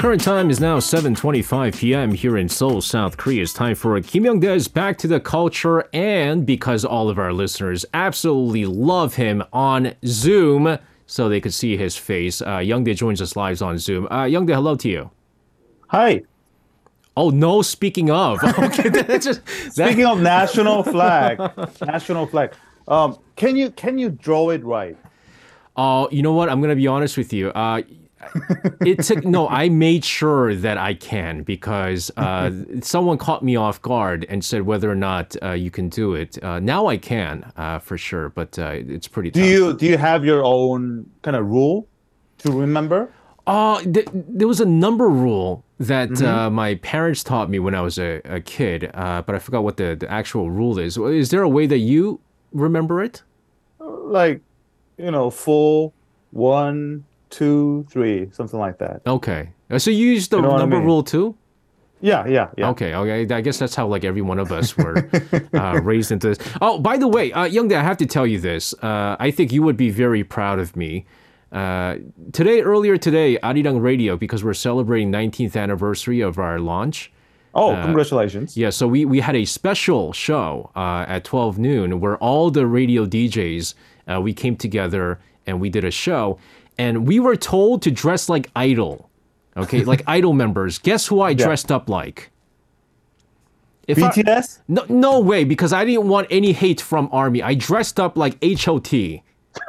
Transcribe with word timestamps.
Current 0.00 0.22
time 0.22 0.48
is 0.48 0.60
now 0.60 0.78
7:25 0.78 1.76
p.m. 1.76 2.12
here 2.12 2.38
in 2.38 2.48
Seoul, 2.48 2.80
South 2.80 3.18
Korea. 3.18 3.42
It's 3.42 3.52
time 3.52 3.74
for 3.74 4.00
Kim 4.00 4.24
Young-dae's 4.24 4.66
Back 4.66 4.96
to 4.96 5.06
the 5.06 5.20
Culture, 5.20 5.90
and 5.92 6.46
because 6.46 6.86
all 6.86 7.10
of 7.10 7.18
our 7.18 7.34
listeners 7.34 7.84
absolutely 7.92 8.64
love 8.64 9.16
him 9.16 9.44
on 9.52 9.92
Zoom, 10.06 10.78
so 11.04 11.28
they 11.28 11.38
could 11.38 11.52
see 11.52 11.76
his 11.76 11.98
face. 11.98 12.40
Uh, 12.40 12.60
Young-dae 12.60 12.94
joins 12.94 13.20
us 13.20 13.36
live 13.36 13.60
on 13.60 13.76
Zoom. 13.76 14.10
Uh, 14.10 14.24
Young-dae, 14.24 14.54
hello 14.54 14.74
to 14.76 14.88
you. 14.88 15.10
Hi. 15.88 16.22
Oh 17.14 17.28
no! 17.28 17.60
Speaking 17.60 18.10
of, 18.10 18.42
okay, 18.58 18.88
that's 18.88 19.26
just, 19.26 19.44
that, 19.44 19.88
Speaking 19.88 20.06
of 20.06 20.18
national 20.18 20.82
flag, 20.82 21.38
national 21.82 22.26
flag. 22.26 22.54
Um, 22.88 23.18
can 23.36 23.54
you 23.54 23.70
can 23.72 23.98
you 23.98 24.08
draw 24.08 24.48
it 24.48 24.64
right? 24.64 24.96
Oh, 25.76 26.08
you 26.10 26.22
know 26.22 26.32
what? 26.32 26.48
I'm 26.48 26.62
gonna 26.62 26.74
be 26.74 26.86
honest 26.86 27.18
with 27.18 27.34
you. 27.34 27.50
Uh, 27.50 27.82
it 28.84 29.02
took 29.02 29.24
no. 29.24 29.48
I 29.48 29.68
made 29.68 30.04
sure 30.04 30.54
that 30.54 30.78
I 30.78 30.94
can 30.94 31.42
because 31.42 32.10
uh, 32.16 32.50
someone 32.80 33.18
caught 33.18 33.42
me 33.42 33.56
off 33.56 33.80
guard 33.82 34.26
and 34.28 34.44
said 34.44 34.62
whether 34.62 34.90
or 34.90 34.94
not 34.94 35.36
uh, 35.42 35.52
you 35.52 35.70
can 35.70 35.88
do 35.88 36.14
it. 36.14 36.42
Uh, 36.42 36.60
now 36.60 36.86
I 36.86 36.96
can 36.96 37.50
uh, 37.56 37.78
for 37.78 37.96
sure, 37.98 38.28
but 38.28 38.58
uh, 38.58 38.72
it's 38.74 39.08
pretty. 39.08 39.30
Do 39.30 39.40
tough. 39.40 39.48
you 39.48 39.72
do 39.76 39.86
you 39.86 39.98
have 39.98 40.24
your 40.24 40.44
own 40.44 41.10
kind 41.22 41.36
of 41.36 41.46
rule 41.46 41.86
to 42.38 42.52
remember? 42.52 43.12
Uh, 43.46 43.80
th- 43.80 44.08
there 44.12 44.46
was 44.46 44.60
a 44.60 44.66
number 44.66 45.08
rule 45.08 45.64
that 45.78 46.22
uh, 46.22 46.50
my 46.50 46.74
parents 46.76 47.24
taught 47.24 47.48
me 47.48 47.58
when 47.58 47.74
I 47.74 47.80
was 47.80 47.98
a, 47.98 48.20
a 48.24 48.40
kid, 48.40 48.90
uh, 48.94 49.22
but 49.22 49.34
I 49.34 49.38
forgot 49.38 49.64
what 49.64 49.76
the, 49.76 49.96
the 49.98 50.10
actual 50.10 50.50
rule 50.50 50.78
is. 50.78 50.96
Is 50.98 51.30
there 51.30 51.42
a 51.42 51.48
way 51.48 51.66
that 51.66 51.78
you 51.78 52.20
remember 52.52 53.02
it? 53.02 53.22
Like, 53.78 54.42
you 54.98 55.10
know, 55.10 55.30
full 55.30 55.94
one, 56.32 57.06
two, 57.30 57.86
three, 57.90 58.28
something 58.32 58.58
like 58.60 58.78
that. 58.78 59.02
Okay. 59.06 59.50
Uh, 59.70 59.78
So 59.78 59.90
you 59.90 60.06
use 60.06 60.28
the 60.28 60.36
You 60.36 60.42
know 60.42 60.48
what 60.50 60.56
I 60.56 60.60
number 60.60 60.76
mean? 60.76 60.86
rule 60.86 61.02
too? 61.02 61.36
Yeah, 62.02 62.26
yeah, 62.26 62.48
yeah. 62.56 62.70
Okay, 62.70 62.94
okay. 62.94 63.34
I 63.34 63.40
guess 63.42 63.58
that's 63.58 63.74
how 63.74 63.86
like 63.86 64.04
every 64.04 64.22
one 64.22 64.38
of 64.38 64.50
us 64.52 64.74
were 64.76 65.08
uh, 65.52 65.80
raised 65.82 66.10
into 66.10 66.28
this. 66.28 66.38
Oh, 66.60 66.78
by 66.78 66.96
the 66.96 67.06
way, 67.08 67.30
uh, 67.32 67.44
Youngdae, 67.46 67.76
I 67.76 67.82
have 67.82 67.98
to 67.98 68.06
tell 68.06 68.26
you 68.26 68.40
this. 68.40 68.72
Uh, 68.82 69.16
I 69.20 69.30
think 69.30 69.52
you 69.52 69.62
would 69.62 69.76
be 69.76 69.90
very 69.90 70.24
proud 70.24 70.58
of 70.58 70.76
me. 70.76 71.04
Uh, 71.52 71.96
today, 72.32 72.62
earlier 72.62 72.96
today, 72.96 73.36
Arirang 73.42 73.82
Radio, 73.82 74.16
because 74.16 74.42
we're 74.42 74.54
celebrating 74.54 75.12
19th 75.12 75.56
anniversary 75.56 76.20
of 76.22 76.38
our 76.38 76.58
launch. 76.58 77.12
Oh, 77.54 77.74
congratulations. 77.82 78.56
Yeah, 78.56 78.70
so 78.70 78.86
we, 78.86 79.04
we 79.04 79.20
had 79.20 79.34
a 79.36 79.44
special 79.44 80.12
show 80.12 80.70
uh, 80.76 81.04
at 81.08 81.24
12 81.24 81.58
noon 81.58 82.00
where 82.00 82.16
all 82.18 82.50
the 82.50 82.66
radio 82.66 83.04
DJs, 83.04 83.74
uh, 84.08 84.20
we 84.22 84.32
came 84.32 84.56
together 84.56 85.20
and 85.46 85.60
we 85.60 85.68
did 85.68 85.84
a 85.84 85.90
show. 85.90 86.38
And 86.80 87.06
we 87.06 87.20
were 87.20 87.36
told 87.36 87.82
to 87.82 87.90
dress 87.90 88.30
like 88.30 88.50
Idol. 88.56 89.10
Okay, 89.54 89.84
like 89.92 90.02
Idol 90.06 90.32
members. 90.32 90.78
Guess 90.78 91.06
who 91.08 91.20
I 91.20 91.34
dressed 91.34 91.70
up 91.70 91.90
like? 91.90 92.30
If 93.86 94.02
I- 94.02 94.08
BTS? 94.10 94.60
no, 94.68 94.84
no 94.88 95.20
way, 95.20 95.44
because 95.44 95.72
I 95.74 95.84
didn't 95.84 96.08
want 96.08 96.26
any 96.30 96.52
hate 96.52 96.80
from 96.80 97.08
Army. 97.12 97.42
I 97.42 97.54
dressed 97.54 98.00
up 98.00 98.16
like 98.16 98.38
HOT. 98.42 98.92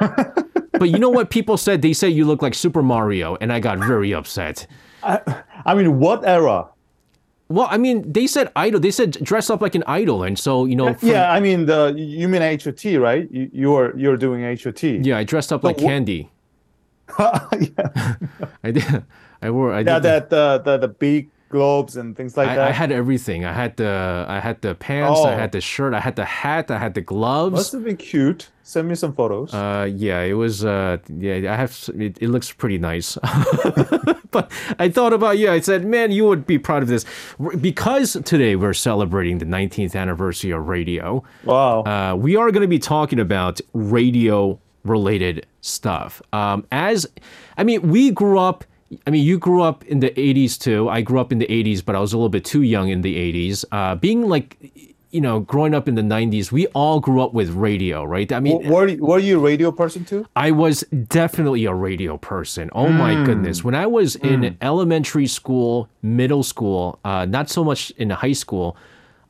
but 0.00 0.88
you 0.88 0.98
know 0.98 1.10
what 1.10 1.28
people 1.28 1.56
said? 1.58 1.82
They 1.82 1.92
said 1.92 2.12
you 2.14 2.24
look 2.24 2.40
like 2.40 2.54
Super 2.54 2.82
Mario, 2.82 3.36
and 3.42 3.52
I 3.52 3.60
got 3.60 3.78
very 3.78 4.14
upset. 4.14 4.66
I 5.02 5.74
mean, 5.74 5.98
what 5.98 6.24
era? 6.24 6.68
Well, 7.48 7.66
I 7.70 7.76
mean, 7.76 8.10
they 8.10 8.26
said 8.26 8.50
idol. 8.56 8.80
They 8.80 8.90
said 8.92 9.10
dress 9.22 9.50
up 9.50 9.60
like 9.60 9.74
an 9.74 9.84
idol, 9.86 10.22
and 10.22 10.38
so 10.38 10.64
you 10.64 10.76
know, 10.76 10.94
from- 10.94 11.08
Yeah, 11.10 11.30
I 11.30 11.40
mean, 11.40 11.66
the 11.66 11.92
you 11.94 12.26
mean 12.28 12.40
HOT, 12.40 12.84
right? 12.98 13.28
You, 13.30 13.50
you're 13.52 13.98
you're 13.98 14.16
doing 14.16 14.40
HOT. 14.56 14.82
yeah, 14.82 15.18
I 15.18 15.24
dressed 15.24 15.52
up 15.52 15.62
like 15.62 15.78
wh- 15.78 15.82
Candy. 15.84 16.30
yeah, 17.18 18.14
I 18.64 18.70
did. 18.70 19.04
I 19.42 19.50
wore. 19.50 19.72
I 19.72 19.80
yeah 19.80 19.94
did. 19.94 20.02
that 20.04 20.30
the, 20.30 20.58
the 20.64 20.78
the 20.78 20.88
big 20.88 21.30
globes 21.48 21.96
and 21.96 22.16
things 22.16 22.34
like 22.36 22.48
that. 22.48 22.58
I, 22.60 22.68
I 22.68 22.70
had 22.70 22.90
everything. 22.92 23.44
I 23.44 23.52
had 23.52 23.76
the. 23.76 24.24
I 24.28 24.40
had 24.40 24.62
the 24.62 24.74
pants. 24.74 25.20
I 25.20 25.34
Oh. 25.34 25.36
had 25.36 25.52
the 25.52 25.60
shirt. 25.60 25.92
I 25.94 26.00
had 26.00 26.16
the 26.16 26.24
hat. 26.24 26.70
I 26.70 26.78
had 26.78 26.94
the 26.94 27.00
gloves. 27.02 27.52
Must 27.54 27.72
have 27.72 27.84
been 27.84 27.96
cute. 27.98 28.48
Send 28.62 28.88
me 28.88 28.94
some 28.94 29.12
photos. 29.12 29.52
Uh, 29.52 29.90
yeah, 29.94 30.20
it 30.22 30.32
was. 30.34 30.64
Uh, 30.64 30.96
yeah, 31.08 31.52
I 31.52 31.56
have. 31.56 31.76
It, 31.98 32.18
it 32.22 32.28
looks 32.28 32.50
pretty 32.52 32.78
nice. 32.78 33.18
but 34.30 34.50
I 34.78 34.88
thought 34.88 35.12
about 35.12 35.36
you. 35.38 35.50
I 35.50 35.60
said, 35.60 35.84
man, 35.84 36.10
you 36.12 36.24
would 36.26 36.46
be 36.46 36.58
proud 36.58 36.82
of 36.82 36.88
this 36.88 37.04
because 37.60 38.16
today 38.24 38.56
we're 38.56 38.72
celebrating 38.72 39.38
the 39.38 39.44
19th 39.44 39.94
anniversary 39.96 40.52
of 40.52 40.68
radio. 40.68 41.22
wow. 41.44 41.80
Uh, 41.82 42.14
we 42.16 42.36
are 42.36 42.50
going 42.50 42.62
to 42.62 42.68
be 42.68 42.78
talking 42.78 43.20
about 43.20 43.60
radio 43.74 44.58
related 44.84 45.46
stuff. 45.60 46.20
Um, 46.32 46.66
as 46.72 47.06
I 47.56 47.64
mean, 47.64 47.82
we 47.90 48.10
grew 48.10 48.38
up. 48.38 48.64
I 49.06 49.10
mean, 49.10 49.24
you 49.24 49.38
grew 49.38 49.62
up 49.62 49.84
in 49.86 50.00
the 50.00 50.10
80s 50.10 50.58
too. 50.58 50.88
I 50.88 51.00
grew 51.00 51.18
up 51.18 51.32
in 51.32 51.38
the 51.38 51.46
80s, 51.46 51.82
but 51.84 51.94
I 51.96 52.00
was 52.00 52.12
a 52.12 52.16
little 52.18 52.28
bit 52.28 52.44
too 52.44 52.60
young 52.62 52.90
in 52.90 53.00
the 53.00 53.16
80s. 53.16 53.64
Uh, 53.72 53.94
being 53.94 54.28
like, 54.28 54.58
you 55.10 55.20
know, 55.20 55.40
growing 55.40 55.74
up 55.74 55.88
in 55.88 55.94
the 55.94 56.02
90s, 56.02 56.52
we 56.52 56.66
all 56.68 57.00
grew 57.00 57.22
up 57.22 57.32
with 57.32 57.50
radio, 57.50 58.04
right? 58.04 58.30
I 58.32 58.40
mean, 58.40 58.68
were 58.70 58.88
you- 58.88 59.02
were 59.02 59.18
you 59.18 59.38
a 59.38 59.40
radio 59.40 59.70
person 59.72 60.04
too? 60.04 60.26
I 60.36 60.50
was 60.50 60.84
definitely 61.08 61.64
a 61.64 61.72
radio 61.74 62.18
person. 62.18 62.68
Oh 62.74 62.88
my 62.90 63.14
goodness. 63.24 63.64
When 63.64 63.74
I 63.74 63.86
was 63.86 64.16
in 64.16 64.56
elementary 64.60 65.26
school, 65.26 65.88
middle 66.02 66.42
school, 66.42 66.98
uh, 67.04 67.24
not 67.24 67.48
so 67.48 67.64
much 67.64 67.92
in 67.96 68.10
high 68.10 68.32
school, 68.34 68.76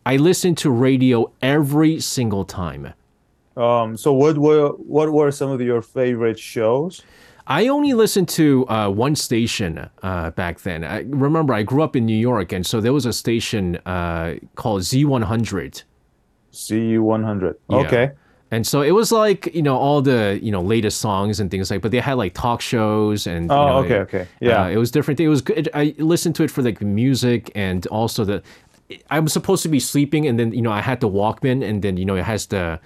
I 0.05 0.17
listened 0.17 0.59
to 0.59 0.71
radio 0.71 1.31
every 1.41 2.01
single 2.01 2.45
time. 2.45 2.95
Um, 3.57 3.97
so 3.97 4.13
what 4.13 4.39
were 4.39 4.69
what 4.71 5.13
were 5.13 5.31
some 5.31 5.51
of 5.51 5.61
your 5.61 5.83
favorite 5.83 6.39
shows? 6.39 7.03
I 7.47 7.69
only 7.69 7.93
listened 7.93 8.29
to 8.31 8.67
uh, 8.69 8.89
one 8.89 9.17
station 9.17 9.89
uh, 10.03 10.31
back 10.31 10.61
then. 10.61 10.85
I 10.85 11.01
remember 11.01 11.53
I 11.53 11.63
grew 11.65 11.83
up 11.83 11.97
in 11.97 12.07
New 12.07 12.17
York, 12.17 12.53
and 12.53 12.65
so 12.65 12.81
there 12.81 12.93
was 12.93 13.05
a 13.05 13.13
station 13.13 13.77
uh, 13.85 14.37
called 14.55 14.83
Z100. 14.83 15.83
CU 16.69 17.03
one 17.03 17.25
hundred. 17.25 17.57
Yeah. 17.69 17.77
Okay. 17.79 18.11
And 18.51 18.67
so 18.67 18.83
it 18.83 18.91
was 18.91 19.11
like, 19.11 19.47
you 19.55 19.63
know, 19.63 19.79
all 19.79 20.03
the, 20.03 20.39
you 20.43 20.53
know, 20.53 20.61
latest 20.61 20.99
songs 21.01 21.41
and 21.41 21.51
things 21.51 21.71
like, 21.71 21.81
but 21.81 21.91
they 21.91 22.01
had 22.01 22.19
like 22.19 22.35
talk 22.35 22.61
shows 22.61 23.27
and, 23.27 23.47
you 23.47 23.57
Oh, 23.57 23.67
know, 23.67 23.77
okay, 23.79 23.97
okay. 24.01 24.29
Yeah. 24.43 24.65
uh, 24.65 24.69
it 24.69 24.77
was 24.77 24.91
different. 24.91 25.19
It 25.21 25.29
was 25.31 25.41
good. 25.41 25.71
I 25.73 25.95
listened 25.97 26.35
to 26.35 26.43
it 26.43 26.51
for 26.51 26.61
like 26.61 26.79
the 26.79 26.85
music 26.85 27.51
and 27.55 27.87
also 27.87 28.27
the, 28.27 28.43
I 29.09 29.21
was 29.21 29.33
supposed 29.33 29.63
to 29.63 29.71
be 29.71 29.81
sleeping 29.81 30.27
and 30.27 30.39
then, 30.39 30.53
you 30.53 30.61
know, 30.61 30.71
I 30.71 30.83
had 30.83 31.01
the 31.01 31.09
Walkman 31.09 31.65
and 31.67 31.81
then, 31.81 31.97
you 31.97 32.05
know, 32.05 32.15
it 32.15 32.25
has 32.25 32.45
the, 32.49 32.79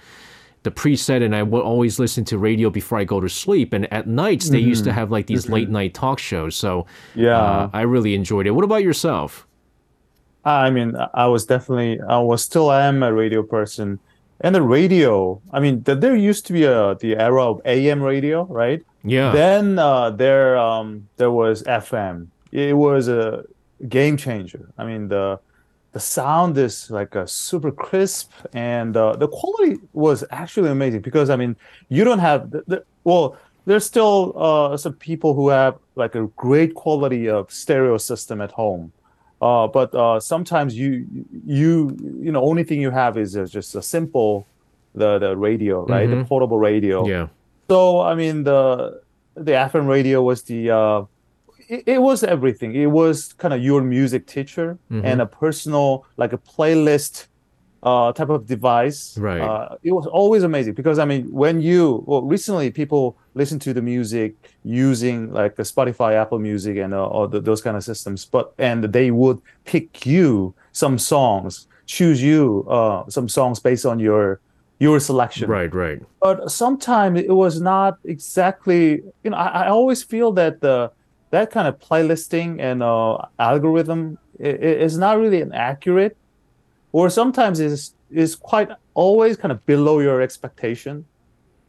the 0.63 0.71
preset 0.71 1.23
and 1.23 1.35
I 1.35 1.43
would 1.43 1.61
always 1.61 1.97
listen 1.99 2.25
to 2.25 2.37
radio 2.37 2.69
before 2.69 2.97
I 2.97 3.03
go 3.03 3.19
to 3.21 3.29
sleep. 3.29 3.73
And 3.73 3.91
at 3.93 4.07
nights 4.07 4.49
they 4.49 4.59
used 4.59 4.83
to 4.85 4.91
have 4.93 5.11
like 5.11 5.27
these 5.27 5.47
late 5.49 5.69
night 5.69 5.93
talk 5.93 6.19
shows. 6.19 6.55
So 6.55 6.81
Mm-hmm. 7.13 7.21
Yeah. 7.21 7.39
uh, 7.39 7.69
I 7.73 7.81
really 7.83 8.15
enjoyed 8.15 8.47
it. 8.47 8.51
What 8.51 8.65
about 8.65 8.83
yourself? 8.83 9.47
I 10.43 10.69
mean, 10.69 10.95
I 11.13 11.27
was 11.27 11.45
definitely, 11.45 11.99
I 12.01 12.19
was 12.19 12.41
still 12.43 12.71
am 12.71 13.03
a 13.03 13.11
radio 13.13 13.43
person. 13.43 13.99
And 14.41 14.53
the 14.53 14.61
radio, 14.61 15.41
I 15.51 15.59
mean, 15.59 15.83
th- 15.83 15.99
there 15.99 16.15
used 16.15 16.45
to 16.47 16.53
be 16.53 16.63
a 16.63 16.95
the 16.95 17.17
era 17.17 17.43
of 17.43 17.59
AM 17.65 18.01
radio, 18.03 18.43
right? 18.45 18.83
Yeah. 19.03 19.31
Then 19.31 19.79
uh, 19.79 20.11
there 20.11 20.57
um, 20.57 21.07
there 21.17 21.31
was 21.31 21.63
FM. 21.63 22.27
It 22.51 22.77
was 22.77 23.07
a 23.07 23.43
game 23.89 24.15
changer. 24.15 24.69
I 24.77 24.85
mean, 24.85 25.07
the 25.07 25.39
the 25.97 26.01
sound 26.01 26.55
is 26.59 26.91
like 26.91 27.15
a 27.15 27.25
super 27.27 27.71
crisp, 27.71 28.29
and 28.53 28.95
uh, 28.95 29.15
the 29.23 29.27
quality 29.27 29.73
was 29.93 30.23
actually 30.29 30.69
amazing 30.69 31.01
because 31.01 31.27
I 31.31 31.35
mean, 31.41 31.55
you 31.89 32.03
don't 32.03 32.23
have 32.29 32.51
the, 32.51 32.61
the 32.71 32.77
well. 33.03 33.25
There's 33.65 33.85
still 33.93 34.19
uh, 34.47 34.77
some 34.77 34.93
people 34.93 35.33
who 35.33 35.49
have 35.49 35.73
like 35.95 36.13
a 36.13 36.27
great 36.45 36.71
quality 36.83 37.27
of 37.27 37.51
stereo 37.51 37.97
system 37.97 38.37
at 38.41 38.51
home, 38.51 38.93
uh, 39.41 39.67
but 39.77 39.89
uh, 39.95 40.19
sometimes 40.19 40.77
you 40.81 40.91
you 41.59 41.71
you 42.25 42.31
know 42.31 42.43
only 42.51 42.63
thing 42.63 42.79
you 42.79 42.91
have 42.91 43.17
is 43.17 43.35
uh, 43.35 43.45
just 43.57 43.75
a 43.75 43.81
simple 43.81 44.45
the 44.93 45.17
the 45.17 45.35
radio, 45.35 45.83
right? 45.85 46.07
The 46.09 46.23
portable 46.25 46.59
radio. 46.59 47.07
yeah. 47.07 47.27
So 47.69 48.01
I 48.01 48.13
mean 48.21 48.43
the 48.43 49.01
the 49.33 49.53
FM 49.69 49.87
radio 49.87 50.21
was 50.21 50.43
the 50.43 50.61
uh, 50.69 51.01
it, 51.67 51.83
it 51.87 52.01
was 52.01 52.23
everything. 52.23 52.75
It 52.75 52.87
was 52.87 53.33
kind 53.33 53.53
of 53.53 53.61
your 53.61 53.81
music 53.81 54.25
teacher 54.27 54.77
and 54.89 55.21
a 55.21 55.25
personal 55.25 56.05
like 56.17 56.33
a 56.33 56.37
playlist 56.37 57.27
uh, 57.83 58.11
type 58.11 58.29
of 58.29 58.45
device. 58.47 59.17
Right. 59.17 59.39
Uh, 59.41 59.75
it 59.83 59.91
was 59.91 60.07
always 60.07 60.43
amazing 60.43 60.73
because 60.73 60.97
I 60.99 61.05
mean 61.05 61.31
when 61.31 61.61
you 61.61 62.03
well 62.07 62.23
recently 62.23 62.71
people 62.71 63.17
listen 63.35 63.59
to 63.59 63.73
the 63.73 63.81
music 63.81 64.35
using 64.63 65.31
like 65.31 65.55
the 65.55 65.63
Spotify, 65.63 66.13
Apple 66.13 66.39
Music, 66.39 66.77
and 66.77 66.93
uh, 66.93 67.05
all 67.05 67.27
the, 67.27 67.39
those 67.39 67.61
kind 67.61 67.77
of 67.77 67.83
systems, 67.83 68.25
but 68.25 68.53
and 68.57 68.83
they 68.85 69.11
would 69.11 69.39
pick 69.65 70.05
you 70.05 70.55
some 70.71 70.97
songs, 70.97 71.67
choose 71.85 72.21
you 72.21 72.65
uh, 72.69 73.07
some 73.09 73.29
songs 73.29 73.59
based 73.59 73.85
on 73.85 73.99
your 73.99 74.39
your 74.79 74.99
selection 74.99 75.49
Right, 75.49 75.73
right. 75.73 75.99
but 76.21 76.51
sometimes 76.51 77.19
it 77.19 77.31
was 77.31 77.59
not 77.59 77.97
exactly 78.05 79.01
you 79.23 79.29
know 79.31 79.37
I, 79.37 79.63
I 79.63 79.67
always 79.69 80.03
feel 80.03 80.31
that 80.33 80.61
the 80.61 80.91
that 81.31 81.51
kind 81.51 81.67
of 81.67 81.77
playlisting 81.79 82.59
and 82.59 82.81
uh, 82.83 83.17
algorithm 83.39 84.17
is 84.39 84.97
not 84.97 85.17
really 85.19 85.41
an 85.41 85.53
accurate 85.53 86.15
or 86.91 87.09
sometimes 87.09 87.59
is 87.59 87.93
is 88.09 88.35
quite 88.35 88.69
always 88.93 89.35
kind 89.37 89.51
of 89.51 89.59
below 89.65 89.99
your 89.99 90.21
expectation 90.21 91.05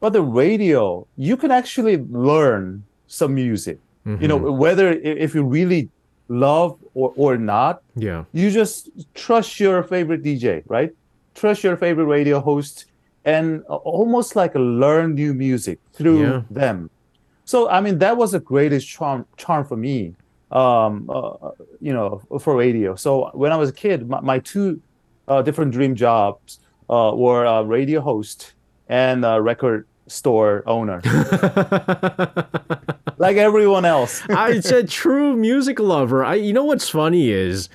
but 0.00 0.10
the 0.12 0.22
radio 0.22 1.06
you 1.16 1.37
can 1.37 1.50
actually 1.50 1.96
learn 2.31 2.84
some 3.06 3.34
music 3.34 3.78
you 4.22 4.26
know 4.28 4.38
whether 4.64 4.88
if 4.93 5.34
you 5.34 5.44
really 5.44 5.90
love 6.31 6.78
or, 6.94 7.12
or 7.16 7.37
not, 7.37 7.81
Yeah. 7.94 8.25
you 8.32 8.50
just 8.50 8.88
trust 9.14 9.60
your 9.60 9.82
favorite 9.82 10.22
DJ, 10.22 10.62
right? 10.66 10.90
Trust 11.34 11.62
your 11.62 11.76
favorite 11.76 12.05
radio 12.06 12.40
host 12.40 12.87
and 13.25 13.62
uh, 13.69 13.76
almost 13.76 14.34
like 14.37 14.55
learn 14.55 15.14
new 15.14 15.32
music 15.34 15.78
through 15.96 16.20
Yeah. 16.22 16.43
them. 16.50 16.90
So 17.49 17.71
I 17.71 17.81
mean 17.81 17.99
that 18.00 18.19
was 18.19 18.33
the 18.33 18.41
greatest 18.41 18.87
charm 18.87 19.25
charm 19.39 19.65
for 19.65 19.75
me, 19.75 20.15
um, 20.53 21.09
uh, 21.09 21.53
you 21.81 21.95
know, 21.95 22.21
for 22.39 22.55
radio. 22.55 22.95
So 22.95 23.31
when 23.33 23.53
I 23.53 23.56
was 23.56 23.71
a 23.71 23.73
kid, 23.73 24.06
my, 24.06 24.21
my 24.21 24.39
two 24.41 24.83
uh, 25.29 25.41
different 25.41 25.73
dream 25.73 25.95
jobs 25.95 26.61
uh, 26.91 27.12
were 27.15 27.47
a 27.47 27.65
radio 27.65 28.03
host 28.03 28.53
and 28.91 29.25
a 29.25 29.41
record 29.41 29.87
store 30.09 30.62
owner, 30.67 31.00
like 33.17 33.39
everyone 33.39 33.87
else. 33.87 34.21
I 34.29 34.61
said 34.61 34.89
true 34.91 35.35
music 35.35 35.81
lover. 35.81 36.23
I 36.23 36.35
you 36.35 36.53
know 36.53 36.65
what's 36.65 36.91
funny 36.91 37.31
is 37.31 37.71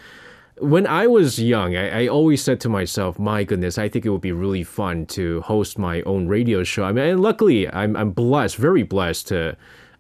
when 0.64 0.88
I 0.88 1.08
was 1.08 1.40
young, 1.42 1.76
I, 1.76 2.04
I 2.04 2.08
always 2.08 2.42
said 2.44 2.60
to 2.62 2.70
myself, 2.70 3.20
"My 3.20 3.44
goodness, 3.44 3.78
I 3.78 3.90
think 3.90 4.06
it 4.06 4.10
would 4.10 4.22
be 4.22 4.32
really 4.32 4.64
fun 4.64 5.06
to 5.08 5.42
host 5.42 5.78
my 5.78 6.02
own 6.04 6.28
radio 6.28 6.64
show." 6.64 6.84
I 6.84 6.92
mean, 6.92 7.06
and 7.06 7.20
luckily, 7.22 7.68
I'm 7.72 7.96
I'm 7.96 8.12
blessed, 8.12 8.56
very 8.58 8.84
blessed 8.84 9.28
to 9.30 9.56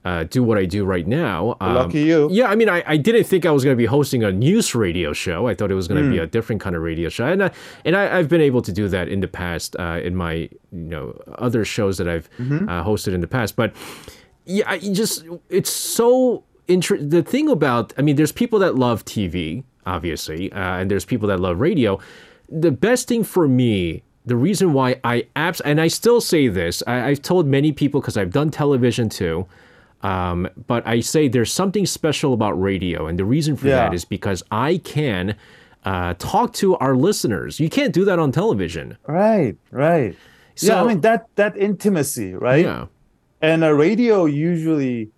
uh, 0.05 0.23
do 0.25 0.43
what 0.43 0.57
I 0.57 0.65
do 0.65 0.83
right 0.85 1.07
now. 1.07 1.55
Um, 1.61 1.75
Lucky 1.75 2.01
you. 2.01 2.27
Yeah, 2.31 2.47
I 2.47 2.55
mean, 2.55 2.67
I, 2.69 2.83
I 2.85 2.97
didn't 2.97 3.23
think 3.23 3.45
I 3.45 3.51
was 3.51 3.63
going 3.63 3.73
to 3.75 3.77
be 3.77 3.85
hosting 3.85 4.21
a 4.23 4.31
news 4.31 4.75
radio 4.75 5.13
show. 5.13 5.47
I 5.47 5.53
thought 5.55 5.71
it 5.71 5.75
was 5.75 5.87
going 5.87 6.03
to 6.03 6.09
be 6.09 6.17
Hmm. 6.17 6.23
a 6.23 6.27
different 6.27 6.61
kind 6.61 6.75
of 6.75 6.81
radio 6.81 7.07
show, 7.09 7.25
and 7.25 7.43
I, 7.43 7.51
and 7.85 7.95
I, 7.95 8.17
I've 8.17 8.27
been 8.27 8.41
able 8.41 8.61
to 8.63 8.71
do 8.73 8.87
that 8.89 9.07
in 9.07 9.21
the 9.21 9.27
past 9.29 9.75
uh, 9.79 9.99
in 10.03 10.15
my 10.15 10.33
you 10.33 10.49
know 10.71 11.17
other 11.37 11.63
shows 11.65 11.97
that 11.99 12.07
I've 12.07 12.29
Mm-hmm. 12.39 12.67
uh, 12.69 12.83
hosted 12.83 13.13
in 13.13 13.21
the 13.21 13.27
past. 13.27 13.55
But 13.55 13.73
yeah, 14.45 14.65
I 14.69 14.77
just 14.79 15.25
it's 15.49 15.69
so 15.71 16.43
interesting. 16.67 17.09
The 17.09 17.23
thing 17.23 17.49
about, 17.49 17.93
I 17.97 18.01
mean, 18.01 18.15
there's 18.17 18.31
people 18.33 18.59
that 18.59 18.75
love 18.75 19.05
TV, 19.05 19.63
obviously, 19.85 20.51
uh, 20.51 20.57
and 20.77 20.89
there's 20.91 21.05
people 21.05 21.27
that 21.29 21.39
love 21.39 21.59
radio. 21.59 21.99
The 22.49 22.71
best 22.71 23.07
thing 23.07 23.23
for 23.23 23.47
me, 23.47 24.03
the 24.25 24.35
reason 24.35 24.73
why 24.73 24.99
I 25.03 25.27
abs 25.35 25.59
and 25.61 25.81
I 25.81 25.87
still 25.87 26.21
say 26.21 26.47
this, 26.47 26.83
I, 26.87 27.09
I've 27.09 27.21
told 27.21 27.47
many 27.47 27.71
people 27.71 27.99
because 28.01 28.17
I've 28.17 28.31
done 28.31 28.49
television 28.51 29.09
too. 29.09 29.45
Um, 30.01 30.49
but 30.67 30.85
I 30.85 30.99
say 30.99 31.29
there's 31.29 31.51
something 31.51 31.85
special 31.85 32.33
about 32.33 32.51
radio, 32.61 33.07
and 33.07 33.17
the 33.17 33.23
reason 33.25 33.55
for 33.55 33.67
Yeah. 33.67 33.75
that 33.77 33.93
is 33.93 34.03
because 34.03 34.43
I 34.51 34.77
can 34.83 35.35
uh, 35.85 36.13
talk 36.19 36.51
to 36.55 36.75
our 36.77 36.93
listeners. 36.95 37.59
You 37.59 37.69
can't 37.69 37.93
do 37.93 38.03
that 38.05 38.19
on 38.19 38.31
television. 38.33 38.97
Right, 39.07 39.55
right. 39.71 40.15
yeah, 40.59 40.83
I 40.83 40.87
mean 40.87 41.01
that 41.01 41.27
that 41.35 41.55
intimacy, 41.57 42.33
right? 42.33 42.65
Yeah. 42.65 42.87
And 43.41 43.63
a 43.63 43.73
radio 43.73 44.25
usually, 44.25 45.09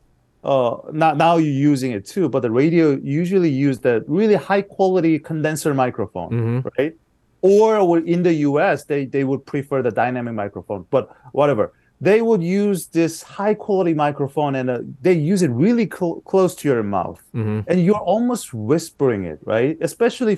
uh, 0.54 0.78
not 1.04 1.18
now 1.18 1.34
you're 1.44 1.62
using 1.74 1.92
it 1.98 2.04
too, 2.14 2.26
but 2.34 2.42
the 2.42 2.52
radio 2.62 2.86
usually 3.22 3.50
use 3.68 3.78
the 3.88 3.96
really 4.08 4.36
high 4.50 4.62
quality 4.78 5.14
condenser 5.30 5.74
microphone, 5.74 6.30
Mm-hmm. 6.32 6.68
right? 6.78 6.94
Or 7.42 8.00
in 8.00 8.24
the 8.24 8.34
U.S. 8.50 8.78
they 8.92 9.02
they 9.16 9.24
would 9.30 9.44
prefer 9.54 9.80
the 9.88 9.92
dynamic 9.92 10.34
microphone, 10.44 10.82
but 10.96 11.04
whatever. 11.34 11.66
They 12.02 12.20
would 12.22 12.44
use 12.44 12.88
this 13.00 13.14
high 13.24 13.54
quality 13.66 13.94
microphone 13.94 14.54
and 14.60 14.70
uh, 14.70 14.80
they 15.02 15.14
use 15.14 15.42
it 15.48 15.52
really 15.66 15.88
cl- 15.98 16.20
close 16.32 16.54
to 16.60 16.68
your 16.72 16.84
mouth, 16.84 17.22
Mm-hmm. 17.34 17.60
and 17.70 17.76
you're 17.86 18.06
almost 18.14 18.54
whispering 18.54 19.22
it, 19.32 19.40
right? 19.54 19.78
Especially, 19.90 20.36